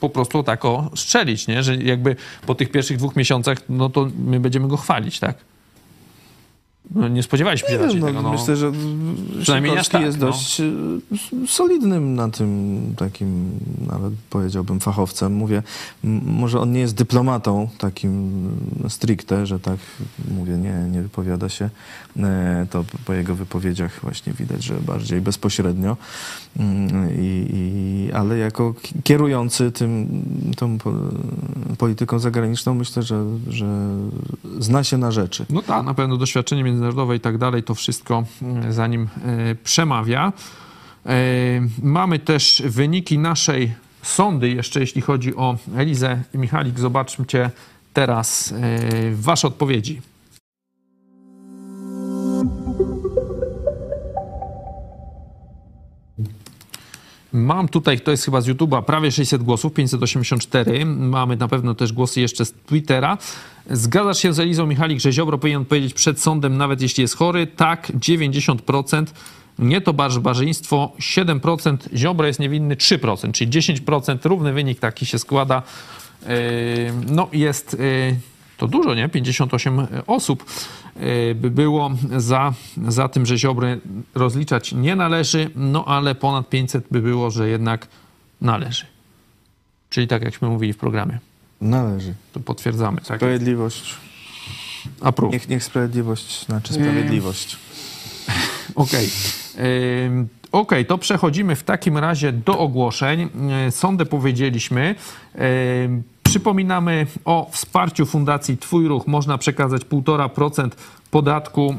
[0.00, 1.62] po prostu tak o strzelić, nie?
[1.62, 2.16] że jakby
[2.46, 5.49] po tych pierwszych dwóch miesiącach, no to my będziemy go chwalić, tak?
[6.94, 8.22] No, nie spodziewaliśmy się nie raczej no, tego.
[8.22, 8.72] No, myślę, że
[9.42, 10.26] przynajmniej tak, jest no.
[10.26, 10.72] dość e,
[11.46, 13.50] solidnym na tym takim,
[13.86, 15.32] nawet powiedziałbym, fachowcem.
[15.32, 15.62] Mówię,
[16.24, 18.30] może on nie jest dyplomatą takim
[18.88, 19.78] stricte, że tak
[20.30, 21.70] mówię, nie, nie wypowiada się.
[22.16, 25.96] E, to po jego wypowiedziach właśnie widać, że bardziej bezpośrednio.
[26.58, 28.74] Mm, I, i, ale jako
[29.04, 30.08] kierujący tym,
[30.56, 30.78] tą
[31.78, 33.66] polityką zagraniczną myślę, że, że
[34.58, 35.46] zna się na rzeczy.
[35.50, 39.54] No tak, na pewno doświadczenie międzynarodowe i tak dalej, to wszystko mm, za nim e,
[39.54, 40.32] przemawia.
[41.06, 41.12] E,
[41.82, 43.72] mamy też wyniki naszej
[44.02, 46.78] sądy, jeszcze jeśli chodzi o Elizę Michalik.
[46.78, 47.50] Zobaczcie
[47.92, 48.54] teraz
[49.12, 50.00] wasze odpowiedzi.
[57.32, 60.86] Mam tutaj, to jest chyba z YouTube'a, prawie 600 głosów, 584.
[60.86, 63.18] Mamy na pewno też głosy jeszcze z Twittera.
[63.70, 67.46] Zgadzasz się z Elizą Michalik, że Ziobro powinien powiedzieć przed sądem, nawet jeśli jest chory?
[67.46, 69.06] Tak, 90%.
[69.58, 71.76] Nie to barbarzyństwo, 7%.
[71.96, 74.18] Ziobro jest niewinny, 3%, czyli 10%.
[74.24, 75.62] Równy wynik taki się składa.
[76.22, 76.28] Yy,
[77.06, 78.16] no jest yy,
[78.60, 79.08] to dużo, nie?
[79.08, 80.44] 58 osób
[80.96, 82.52] y, by było za,
[82.88, 83.80] za tym, że Ziobry
[84.14, 87.88] rozliczać nie należy, no ale ponad 500 by było, że jednak
[88.40, 88.86] należy.
[89.90, 91.18] Czyli tak, jakśmy mówili w programie.
[91.60, 92.14] Należy.
[92.32, 93.00] To potwierdzamy.
[93.00, 93.16] Tak?
[93.16, 93.94] Sprawiedliwość.
[95.32, 97.56] Niech, niech sprawiedliwość znaczy sprawiedliwość.
[98.74, 99.08] Okej.
[99.54, 100.26] Okay.
[100.52, 103.28] Okej, okay, to przechodzimy w takim razie do ogłoszeń.
[103.70, 104.94] Sądę powiedzieliśmy.
[106.30, 109.06] Przypominamy o wsparciu Fundacji Twój Ruch.
[109.06, 110.70] Można przekazać 1,5%
[111.10, 111.74] podatku.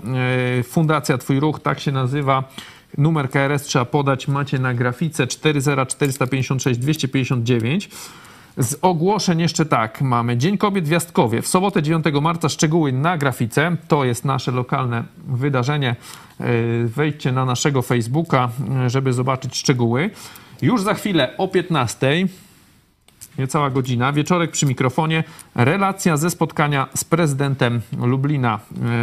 [0.60, 2.44] E, Fundacja Twój Ruch, tak się nazywa.
[2.98, 4.28] Numer KRS trzeba podać.
[4.28, 7.90] Macie na grafice 40456 259.
[8.58, 11.42] Z ogłoszeń jeszcze tak, mamy Dzień Kobiet w.
[11.42, 13.78] W sobotę 9 marca szczegóły na grafice.
[13.88, 15.96] To jest nasze lokalne wydarzenie.
[16.40, 16.46] E,
[16.86, 18.50] wejdźcie na naszego Facebooka,
[18.86, 20.10] e, żeby zobaczyć szczegóły.
[20.62, 22.28] Już za chwilę o 15
[23.42, 24.14] niecała godzina.
[24.14, 25.24] Wieczorek przy mikrofonie.
[25.56, 28.60] Relacja ze spotkania z prezydentem Lublina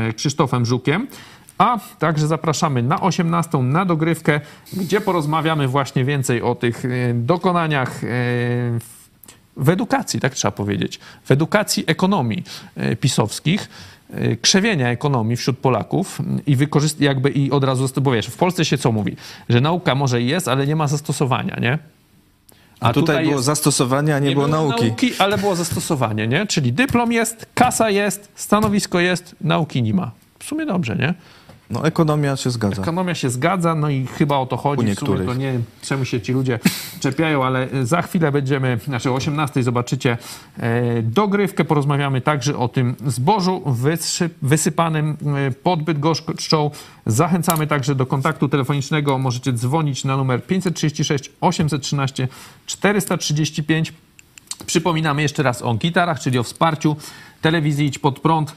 [0.09, 1.07] e, Krzysztofem Żukiem.
[1.59, 4.41] A także zapraszamy na 18 na dogrywkę,
[4.72, 8.09] gdzie porozmawiamy właśnie więcej o tych e, dokonaniach e,
[9.57, 12.44] w edukacji, tak trzeba powiedzieć, w edukacji ekonomii
[13.01, 13.69] pisowskich
[14.43, 18.78] krzewienia ekonomii wśród Polaków i wykorzystać jakby i od razu, bo wiesz, w Polsce się
[18.78, 19.16] co mówi?
[19.48, 21.78] Że nauka może jest, ale nie ma zastosowania, nie?
[22.81, 24.87] A, tutaj, tutaj, było jest, zastosowanie, a nie, nie było, było nauki.
[24.87, 25.13] nauki.
[25.19, 26.47] Ale było zastosowanie, nie?
[26.47, 30.11] Czyli dyplom jest, kasa jest, stanowisko jest, nauki nie ma.
[30.39, 31.15] W sumie dobrze, nie?
[31.70, 32.82] No ekonomia się zgadza.
[32.82, 34.82] Ekonomia się zgadza, no i chyba o to chodzi.
[34.82, 35.27] U niektórych.
[35.27, 36.59] to nie czemu się ci ludzie
[37.01, 40.19] czepiają, ale za chwilę będziemy, znaczy o 18 zobaczycie
[40.59, 46.70] e, dogrywkę, porozmawiamy także o tym zbożu wysy, wysypanym e, pod Bydgoszczą.
[47.07, 49.19] Zachęcamy także do kontaktu telefonicznego.
[49.19, 52.28] Możecie dzwonić na numer 536 813
[52.66, 53.93] 435.
[54.66, 56.97] Przypominamy jeszcze raz o gitarach, czyli o wsparciu
[57.43, 58.55] telewizji Idź Pod Prąd.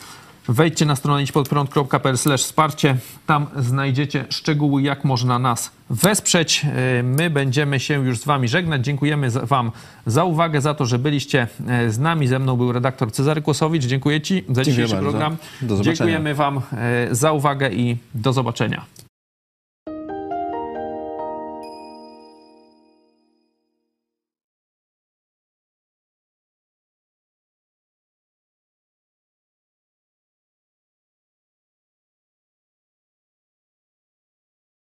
[0.51, 2.97] Wejdźcie na stronę idźpodprąd.pl wsparcie.
[3.25, 6.65] Tam znajdziecie szczegóły, jak można nas wesprzeć.
[6.65, 8.85] E, My będziemy się już z wami żegnać.
[8.85, 9.71] Dziękujemy wam
[10.05, 12.27] za uwagę, za to, że byliście e, z nami.
[12.27, 13.83] Ze mną był redaktor Cezary Kłosowicz.
[13.83, 15.09] Dziękuję ci za Dziękuję dzisiejszy bardzo.
[15.09, 15.37] program.
[15.81, 18.85] Dziękujemy wam e, za uwagę i do zobaczenia.